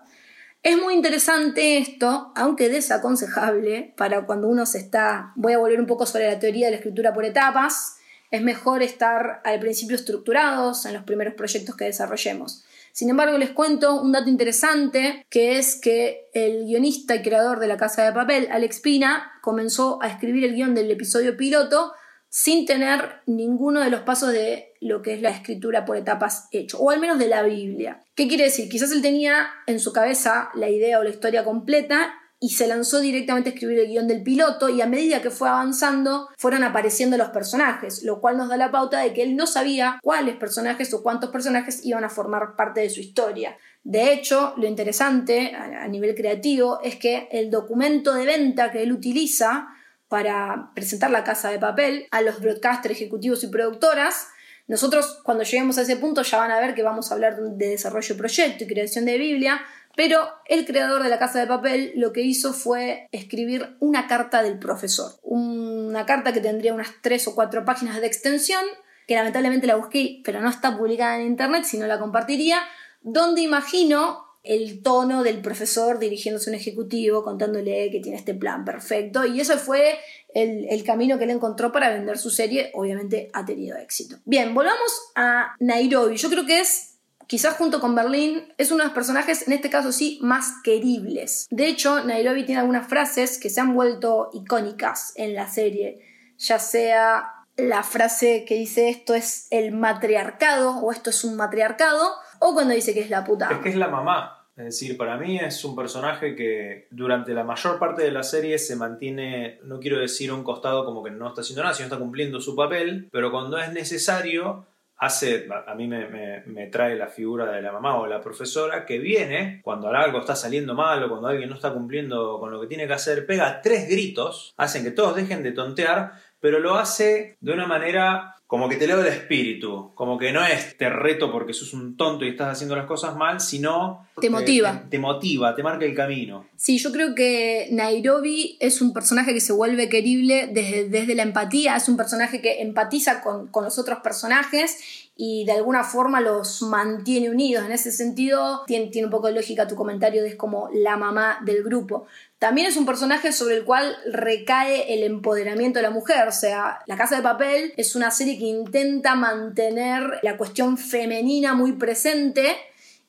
Es 0.62 0.80
muy 0.80 0.94
interesante 0.94 1.78
esto, 1.78 2.30
aunque 2.36 2.68
desaconsejable 2.68 3.92
para 3.96 4.24
cuando 4.24 4.46
uno 4.46 4.64
se 4.64 4.78
está... 4.78 5.32
Voy 5.34 5.54
a 5.54 5.58
volver 5.58 5.80
un 5.80 5.88
poco 5.88 6.06
sobre 6.06 6.30
la 6.30 6.38
teoría 6.38 6.66
de 6.66 6.70
la 6.70 6.76
escritura 6.76 7.12
por 7.12 7.24
etapas. 7.24 7.96
Es 8.30 8.40
mejor 8.40 8.84
estar 8.84 9.40
al 9.42 9.58
principio 9.58 9.96
estructurados 9.96 10.86
en 10.86 10.94
los 10.94 11.02
primeros 11.02 11.34
proyectos 11.34 11.74
que 11.74 11.86
desarrollemos. 11.86 12.64
Sin 12.92 13.08
embargo, 13.08 13.38
les 13.38 13.50
cuento 13.50 14.00
un 14.00 14.12
dato 14.12 14.28
interesante, 14.28 15.26
que 15.30 15.58
es 15.58 15.80
que 15.80 16.28
el 16.34 16.66
guionista 16.66 17.14
y 17.14 17.22
creador 17.22 17.58
de 17.58 17.66
La 17.66 17.78
Casa 17.78 18.04
de 18.04 18.12
Papel, 18.12 18.48
Alex 18.50 18.80
Pina, 18.80 19.32
comenzó 19.40 20.02
a 20.02 20.08
escribir 20.08 20.44
el 20.44 20.54
guion 20.54 20.74
del 20.74 20.90
episodio 20.90 21.36
piloto 21.36 21.92
sin 22.28 22.64
tener 22.64 23.20
ninguno 23.26 23.80
de 23.80 23.90
los 23.90 24.00
pasos 24.00 24.32
de 24.32 24.72
lo 24.80 25.02
que 25.02 25.14
es 25.14 25.20
la 25.20 25.30
escritura 25.30 25.84
por 25.84 25.96
etapas 25.96 26.48
hecho, 26.50 26.78
o 26.78 26.90
al 26.90 26.98
menos 27.00 27.18
de 27.18 27.28
la 27.28 27.42
Biblia. 27.42 28.02
¿Qué 28.14 28.26
quiere 28.26 28.44
decir? 28.44 28.70
Quizás 28.70 28.90
él 28.92 29.02
tenía 29.02 29.48
en 29.66 29.80
su 29.80 29.92
cabeza 29.92 30.50
la 30.54 30.70
idea 30.70 30.98
o 30.98 31.02
la 31.02 31.10
historia 31.10 31.44
completa 31.44 32.14
y 32.42 32.50
se 32.50 32.66
lanzó 32.66 32.98
directamente 32.98 33.50
a 33.50 33.52
escribir 33.52 33.78
el 33.78 33.86
guion 33.86 34.08
del 34.08 34.24
piloto 34.24 34.68
y 34.68 34.80
a 34.80 34.86
medida 34.86 35.22
que 35.22 35.30
fue 35.30 35.48
avanzando 35.48 36.28
fueron 36.36 36.64
apareciendo 36.64 37.16
los 37.16 37.28
personajes, 37.28 38.02
lo 38.02 38.20
cual 38.20 38.36
nos 38.36 38.48
da 38.48 38.56
la 38.56 38.72
pauta 38.72 38.98
de 38.98 39.14
que 39.14 39.22
él 39.22 39.36
no 39.36 39.46
sabía 39.46 40.00
cuáles 40.02 40.34
personajes 40.34 40.92
o 40.92 41.04
cuántos 41.04 41.30
personajes 41.30 41.86
iban 41.86 42.02
a 42.02 42.08
formar 42.08 42.56
parte 42.56 42.80
de 42.80 42.90
su 42.90 42.98
historia. 42.98 43.56
De 43.84 44.12
hecho, 44.12 44.54
lo 44.56 44.66
interesante 44.66 45.54
a 45.54 45.86
nivel 45.86 46.16
creativo 46.16 46.80
es 46.82 46.96
que 46.96 47.28
el 47.30 47.48
documento 47.48 48.12
de 48.12 48.26
venta 48.26 48.72
que 48.72 48.82
él 48.82 48.90
utiliza 48.90 49.68
para 50.08 50.72
presentar 50.74 51.12
la 51.12 51.22
casa 51.22 51.48
de 51.48 51.60
papel 51.60 52.08
a 52.10 52.22
los 52.22 52.40
broadcasters 52.40 52.96
ejecutivos 52.96 53.44
y 53.44 53.46
productoras. 53.46 54.26
Nosotros 54.66 55.20
cuando 55.22 55.44
lleguemos 55.44 55.78
a 55.78 55.82
ese 55.82 55.96
punto 55.96 56.22
ya 56.22 56.38
van 56.38 56.50
a 56.50 56.60
ver 56.60 56.74
que 56.74 56.82
vamos 56.82 57.10
a 57.10 57.14
hablar 57.14 57.36
de 57.36 57.68
desarrollo 57.68 58.14
de 58.14 58.18
proyecto 58.18 58.64
y 58.64 58.66
creación 58.66 59.04
de 59.04 59.18
Biblia, 59.18 59.60
pero 59.94 60.28
el 60.46 60.64
creador 60.64 61.02
de 61.02 61.10
la 61.10 61.18
casa 61.18 61.40
de 61.40 61.46
papel 61.46 61.92
lo 61.96 62.12
que 62.12 62.22
hizo 62.22 62.52
fue 62.52 63.08
escribir 63.12 63.76
una 63.80 64.06
carta 64.06 64.42
del 64.42 64.58
profesor, 64.58 65.12
una 65.22 66.06
carta 66.06 66.32
que 66.32 66.40
tendría 66.40 66.72
unas 66.72 66.88
tres 67.02 67.28
o 67.28 67.34
cuatro 67.34 67.64
páginas 67.64 68.00
de 68.00 68.06
extensión, 68.06 68.64
que 69.06 69.14
lamentablemente 69.14 69.66
la 69.66 69.76
busqué, 69.76 70.20
pero 70.24 70.40
no 70.40 70.48
está 70.48 70.76
publicada 70.78 71.18
en 71.18 71.26
internet, 71.26 71.64
si 71.64 71.76
no 71.76 71.86
la 71.86 71.98
compartiría, 71.98 72.60
donde 73.02 73.42
imagino 73.42 74.24
el 74.44 74.82
tono 74.82 75.22
del 75.22 75.40
profesor 75.40 75.98
dirigiéndose 75.98 76.50
a 76.50 76.52
un 76.52 76.58
ejecutivo, 76.58 77.22
contándole 77.22 77.90
que 77.90 78.00
tiene 78.00 78.18
este 78.18 78.34
plan 78.34 78.64
perfecto. 78.64 79.24
Y 79.24 79.40
eso 79.40 79.56
fue 79.56 79.98
el, 80.34 80.84
camino 80.84 81.18
que 81.18 81.24
él 81.24 81.30
encontró 81.30 81.72
para 81.72 81.90
vender 81.90 82.18
su 82.18 82.30
serie. 82.30 82.70
Obviamente 82.74 83.30
ha 83.32 83.44
tenido 83.44 83.76
éxito. 83.76 84.16
Bien, 84.24 84.54
volvamos 84.54 84.92
a 85.14 85.54
Nairobi. 85.60 86.16
Yo 86.16 86.28
creo 86.30 86.46
que 86.46 86.60
es, 86.60 86.98
quizás 87.26 87.56
junto 87.56 87.80
con 87.80 87.94
Berlín, 87.94 88.52
es 88.58 88.70
uno 88.70 88.78
de 88.78 88.86
los 88.86 88.94
personajes, 88.94 89.46
en 89.46 89.54
este 89.54 89.70
caso 89.70 89.92
sí, 89.92 90.18
más 90.22 90.54
queribles. 90.62 91.46
De 91.50 91.66
hecho, 91.66 92.04
Nairobi 92.04 92.44
tiene 92.44 92.60
algunas 92.60 92.86
frases 92.88 93.38
que 93.38 93.50
se 93.50 93.60
han 93.60 93.74
vuelto 93.74 94.30
icónicas 94.32 95.12
en 95.16 95.34
la 95.34 95.48
serie. 95.48 96.00
Ya 96.38 96.58
sea 96.58 97.42
la 97.56 97.82
frase 97.82 98.44
que 98.46 98.54
dice 98.54 98.88
esto 98.88 99.14
es 99.14 99.46
el 99.50 99.72
matriarcado 99.72 100.78
o 100.78 100.90
esto 100.90 101.10
es 101.10 101.22
un 101.24 101.36
matriarcado 101.36 102.14
o 102.38 102.54
cuando 102.54 102.74
dice 102.74 102.94
que 102.94 103.00
es 103.00 103.10
la 103.10 103.24
puta. 103.24 103.48
Es 103.50 103.58
que 103.58 103.68
es 103.68 103.76
la 103.76 103.88
mamá. 103.88 104.41
Es 104.56 104.64
decir, 104.64 104.98
para 104.98 105.16
mí 105.16 105.38
es 105.38 105.64
un 105.64 105.74
personaje 105.74 106.34
que 106.36 106.86
durante 106.90 107.32
la 107.32 107.42
mayor 107.42 107.78
parte 107.78 108.02
de 108.02 108.10
la 108.10 108.22
serie 108.22 108.58
se 108.58 108.76
mantiene, 108.76 109.58
no 109.64 109.80
quiero 109.80 109.98
decir 109.98 110.30
un 110.30 110.44
costado 110.44 110.84
como 110.84 111.02
que 111.02 111.10
no 111.10 111.28
está 111.28 111.40
haciendo 111.40 111.62
nada, 111.62 111.74
sino 111.74 111.86
está 111.86 111.98
cumpliendo 111.98 112.38
su 112.40 112.54
papel, 112.54 113.08
pero 113.10 113.30
cuando 113.30 113.58
es 113.58 113.72
necesario 113.72 114.66
hace, 115.02 115.48
a 115.66 115.74
mí 115.74 115.88
me, 115.88 116.68
trae 116.70 116.94
la 116.96 117.08
figura 117.08 117.50
de 117.50 117.60
la 117.60 117.72
mamá 117.72 117.96
o 117.96 118.06
la 118.06 118.20
profesora 118.20 118.86
que 118.86 118.98
viene 118.98 119.60
cuando 119.64 119.88
algo 119.88 120.20
está 120.20 120.36
saliendo 120.36 120.74
mal 120.74 121.02
o 121.02 121.08
cuando 121.08 121.26
alguien 121.26 121.48
no 121.48 121.56
está 121.56 121.72
cumpliendo 121.72 122.38
con 122.38 122.52
lo 122.52 122.60
que 122.60 122.68
tiene 122.68 122.86
que 122.86 122.92
hacer, 122.92 123.26
pega 123.26 123.60
tres 123.62 123.88
gritos, 123.88 124.54
hacen 124.56 124.84
que 124.84 124.92
todos 124.92 125.16
dejen 125.16 125.42
de 125.42 125.50
tontear, 125.50 126.12
pero 126.38 126.60
lo 126.60 126.76
hace 126.76 127.36
de 127.40 127.52
una 127.52 127.66
manera 127.66 128.31
como 128.52 128.68
que 128.68 128.76
te 128.76 128.86
leo 128.86 129.00
el 129.00 129.06
espíritu, 129.06 129.92
como 129.94 130.18
que 130.18 130.30
no 130.30 130.44
es 130.44 130.76
te 130.76 130.90
reto 130.90 131.32
porque 131.32 131.54
sos 131.54 131.72
un 131.72 131.96
tonto 131.96 132.26
y 132.26 132.28
estás 132.28 132.52
haciendo 132.52 132.76
las 132.76 132.84
cosas 132.84 133.16
mal, 133.16 133.40
sino... 133.40 134.06
Te 134.20 134.28
motiva. 134.28 134.84
Te, 134.90 134.98
motiva, 134.98 135.54
te 135.54 135.62
marca 135.62 135.86
el 135.86 135.94
camino. 135.94 136.44
Sí, 136.54 136.76
yo 136.76 136.92
creo 136.92 137.14
que 137.14 137.68
Nairobi 137.72 138.58
es 138.60 138.82
un 138.82 138.92
personaje 138.92 139.32
que 139.32 139.40
se 139.40 139.54
vuelve 139.54 139.88
querible 139.88 140.50
desde, 140.52 140.86
desde 140.86 141.14
la 141.14 141.22
empatía, 141.22 141.76
es 141.76 141.88
un 141.88 141.96
personaje 141.96 142.42
que 142.42 142.60
empatiza 142.60 143.22
con, 143.22 143.46
con 143.46 143.64
los 143.64 143.78
otros 143.78 144.00
personajes 144.00 145.01
y 145.14 145.44
de 145.44 145.52
alguna 145.52 145.84
forma 145.84 146.20
los 146.20 146.62
mantiene 146.62 147.30
unidos. 147.30 147.64
En 147.64 147.72
ese 147.72 147.92
sentido, 147.92 148.62
tiene, 148.66 148.90
un 149.04 149.10
poco 149.10 149.26
de 149.26 149.34
lógica 149.34 149.68
tu 149.68 149.76
comentario 149.76 150.22
de 150.22 150.30
es 150.30 150.36
como 150.36 150.68
la 150.72 150.96
mamá 150.96 151.40
del 151.44 151.62
grupo. 151.62 152.06
También 152.38 152.66
es 152.66 152.76
un 152.76 152.86
personaje 152.86 153.32
sobre 153.32 153.56
el 153.56 153.64
cual 153.64 153.96
recae 154.10 154.94
el 154.94 155.04
empoderamiento 155.04 155.78
de 155.78 155.84
la 155.84 155.90
mujer, 155.90 156.26
o 156.26 156.32
sea, 156.32 156.80
La 156.86 156.96
Casa 156.96 157.16
de 157.16 157.22
Papel 157.22 157.72
es 157.76 157.94
una 157.94 158.10
serie 158.10 158.38
que 158.38 158.46
intenta 158.46 159.14
mantener 159.14 160.18
la 160.22 160.36
cuestión 160.36 160.78
femenina 160.78 161.54
muy 161.54 161.72
presente 161.72 162.56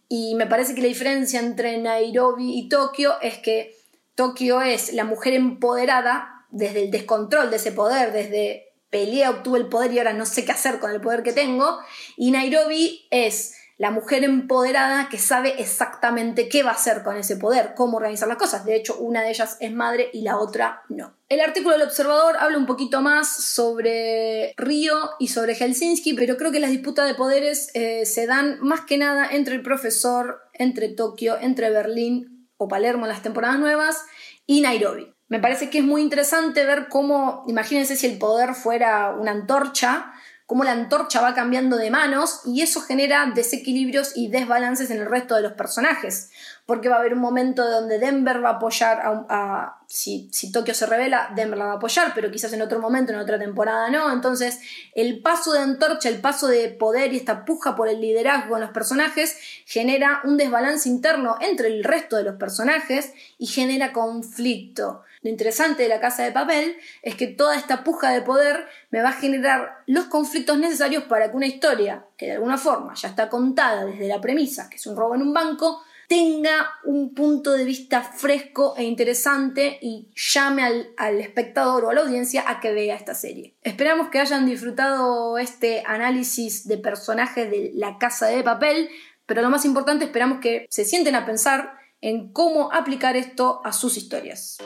y 0.10 0.36
me 0.36 0.46
parece 0.46 0.76
que 0.76 0.82
la 0.82 0.88
diferencia 0.88 1.40
entre 1.40 1.78
Nairobi 1.78 2.60
y 2.60 2.70
Tokio 2.70 3.14
es 3.22 3.40
que 3.40 3.76
Tokio 4.14 4.62
es 4.62 4.94
la 4.94 5.06
mujer 5.06 5.34
empoderada 5.34 6.46
desde 6.52 6.84
el 6.84 6.92
descontrol 6.92 7.50
de 7.50 7.56
ese 7.56 7.72
poder, 7.72 8.12
desde 8.12 8.73
peleé, 8.94 9.28
obtuve 9.28 9.58
el 9.58 9.68
poder 9.68 9.92
y 9.92 9.98
ahora 9.98 10.14
no 10.14 10.28
sé 10.28 10.46
qué 10.46 10.52
hacer 10.52 10.80
con 10.80 10.92
el 10.92 11.02
poder 11.02 11.24
que 11.24 11.34
tengo, 11.34 11.80
y 12.16 12.30
Nairobi 12.30 13.08
es 13.10 13.56
la 13.78 13.90
mujer 13.90 14.24
empoderada 14.24 15.10
que 15.10 15.18
sabe 15.18 15.56
exactamente 15.60 16.48
qué 16.48 16.62
va 16.62 16.70
a 16.70 16.76
hacer 16.76 17.02
con 17.02 17.18
ese 17.18 17.38
poder, 17.38 17.74
cómo 17.76 17.98
organizar 17.98 18.28
las 18.28 18.38
cosas. 18.38 18.66
De 18.66 18.76
hecho, 18.76 18.98
una 19.00 19.24
de 19.24 19.32
ellas 19.32 19.58
es 19.60 19.74
madre 19.74 20.10
y 20.14 20.22
la 20.22 20.38
otra 20.38 20.84
no. 20.90 21.16
El 21.28 21.42
artículo 21.42 21.74
del 21.74 21.88
observador 21.88 22.38
habla 22.38 22.60
un 22.60 22.68
poquito 22.68 23.02
más 23.02 23.28
sobre 23.28 24.54
Río 24.58 24.96
y 25.20 25.30
sobre 25.30 25.56
Helsinki, 25.56 26.14
pero 26.14 26.38
creo 26.38 26.52
que 26.52 26.60
las 26.60 26.70
disputas 26.70 27.08
de 27.08 27.16
poderes 27.16 27.72
eh, 27.74 28.06
se 28.06 28.28
dan 28.28 28.60
más 28.62 28.82
que 28.82 29.00
nada 29.00 29.28
entre 29.32 29.56
el 29.56 29.64
profesor, 29.64 30.42
entre 30.54 30.90
Tokio, 30.90 31.38
entre 31.42 31.72
Berlín 31.72 32.48
o 32.58 32.68
Palermo 32.68 33.06
en 33.06 33.10
las 33.10 33.24
temporadas 33.24 33.60
nuevas 33.60 34.06
y 34.46 34.62
Nairobi. 34.62 35.13
Me 35.34 35.40
parece 35.40 35.72
que 35.72 35.80
es 35.80 35.84
muy 35.84 36.04
interesante 36.04 36.64
ver 36.64 36.90
cómo, 36.90 37.44
imagínense 37.48 37.96
si 37.96 38.06
el 38.06 38.20
poder 38.20 38.54
fuera 38.54 39.16
una 39.20 39.32
antorcha, 39.32 40.14
cómo 40.46 40.64
la 40.64 40.74
antorcha 40.74 41.22
va 41.22 41.34
cambiando 41.34 41.76
de 41.76 41.90
manos 41.90 42.42
y 42.46 42.62
eso 42.62 42.82
genera 42.82 43.32
desequilibrios 43.34 44.16
y 44.16 44.28
desbalances 44.28 44.92
en 44.92 45.00
el 45.00 45.08
resto 45.08 45.34
de 45.34 45.42
los 45.42 45.54
personajes. 45.54 46.30
Porque 46.66 46.88
va 46.88 46.96
a 46.96 47.00
haber 47.00 47.14
un 47.14 47.20
momento 47.20 47.70
donde 47.70 48.00
Denver 48.00 48.44
va 48.44 48.52
a 48.52 48.54
apoyar 48.54 49.02
a, 49.04 49.82
si, 49.86 50.30
si, 50.32 50.52
Tokio 50.52 50.74
se 50.74 50.86
revela, 50.86 51.32
Denver 51.36 51.58
la 51.58 51.66
va 51.66 51.72
a 51.74 51.76
apoyar, 51.76 52.14
pero 52.16 52.32
quizás 52.32 52.54
en 52.54 52.62
otro 52.62 52.80
momento, 52.80 53.12
en 53.12 53.20
otra 53.20 53.38
temporada 53.38 53.90
no. 53.90 54.12
Entonces, 54.12 54.60
el 54.96 55.22
paso 55.22 55.52
de 55.52 55.60
antorcha, 55.60 56.08
el 56.08 56.22
paso 56.22 56.48
de 56.48 56.70
poder 56.70 57.14
y 57.14 57.18
esta 57.18 57.44
puja 57.44 57.76
por 57.76 57.90
el 57.90 58.00
liderazgo 58.00 58.56
en 58.56 58.62
los 58.62 58.72
personajes 58.72 59.38
genera 59.66 60.22
un 60.24 60.38
desbalance 60.38 60.88
interno 60.88 61.38
entre 61.42 61.68
el 61.68 61.84
resto 61.84 62.16
de 62.16 62.24
los 62.24 62.36
personajes 62.36 63.14
y 63.38 63.48
genera 63.48 63.92
conflicto. 63.92 65.04
Lo 65.24 65.30
interesante 65.30 65.84
de 65.84 65.90
la 65.90 66.02
casa 66.02 66.24
de 66.24 66.34
papel 66.34 66.76
es 67.02 67.16
que 67.16 67.28
toda 67.28 67.56
esta 67.56 67.84
puja 67.84 68.12
de 68.12 68.22
poder 68.22 68.68
me 68.92 69.02
va 69.02 69.10
a 69.10 69.14
generar 69.14 69.78
los 69.88 70.06
conflictos 70.06 70.58
necesarios 70.58 71.04
para 71.04 71.32
que 71.32 71.38
una 71.38 71.48
historia, 71.48 72.06
que 72.18 72.26
de 72.26 72.32
alguna 72.34 72.58
forma 72.58 72.94
ya 72.96 73.08
está 73.08 73.30
contada 73.30 73.86
desde 73.86 74.10
la 74.10 74.20
premisa, 74.20 74.70
que 74.70 74.76
es 74.76 74.86
un 74.86 74.98
robo 74.98 75.16
en 75.16 75.22
un 75.22 75.34
banco, 75.34 75.82
tenga 76.14 76.70
un 76.84 77.16
punto 77.16 77.54
de 77.54 77.66
vista 77.66 78.04
fresco 78.04 78.76
e 78.78 78.84
interesante 78.84 79.80
y 79.82 80.10
llame 80.16 80.62
al, 80.96 81.20
espectador 81.20 81.86
o 81.86 81.90
a 81.90 81.94
la 81.96 82.02
audiencia 82.02 82.44
a 82.48 82.60
que 82.60 82.72
vea 82.72 82.96
esta 82.96 83.16
serie. 83.16 83.56
Esperamos 83.64 84.10
que 84.10 84.20
hayan 84.20 84.46
disfrutado 84.46 85.40
este 85.40 85.82
análisis 85.88 86.68
de 86.68 86.78
personajes 86.78 87.50
de 87.50 87.72
la 87.74 87.98
casa 87.98 88.28
de 88.28 88.44
papel, 88.44 88.90
pero 89.26 89.42
lo 89.42 89.50
más 89.50 89.66
importante 89.66 90.06
esperamos 90.06 90.38
que 90.40 90.68
se 90.70 90.86
sienten 90.86 91.16
a 91.16 91.26
pensar 91.26 91.80
en 92.04 92.34
cómo 92.34 92.72
aplicar 92.74 93.16
esto 93.16 93.62
a 93.64 93.72
sus 93.72 93.96
historias. 93.96 94.58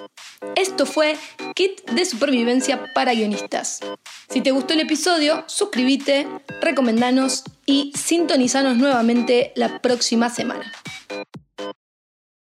Esto 0.56 0.88
fue 0.88 1.16
Kit 1.54 1.88
de 1.92 2.04
Supervivencia 2.04 2.92
para 2.96 3.14
Guionistas. 3.14 3.80
Si 4.28 4.42
te 4.42 4.52
gustó 4.52 4.74
el 4.74 4.82
episodio, 4.82 5.44
suscríbete, 5.46 6.28
recomendanos 6.62 7.44
y 7.66 7.94
sintonizanos 7.96 8.78
nuevamente 8.78 9.54
la 9.56 9.82
próxima 9.82 10.30
semana. 10.32 10.72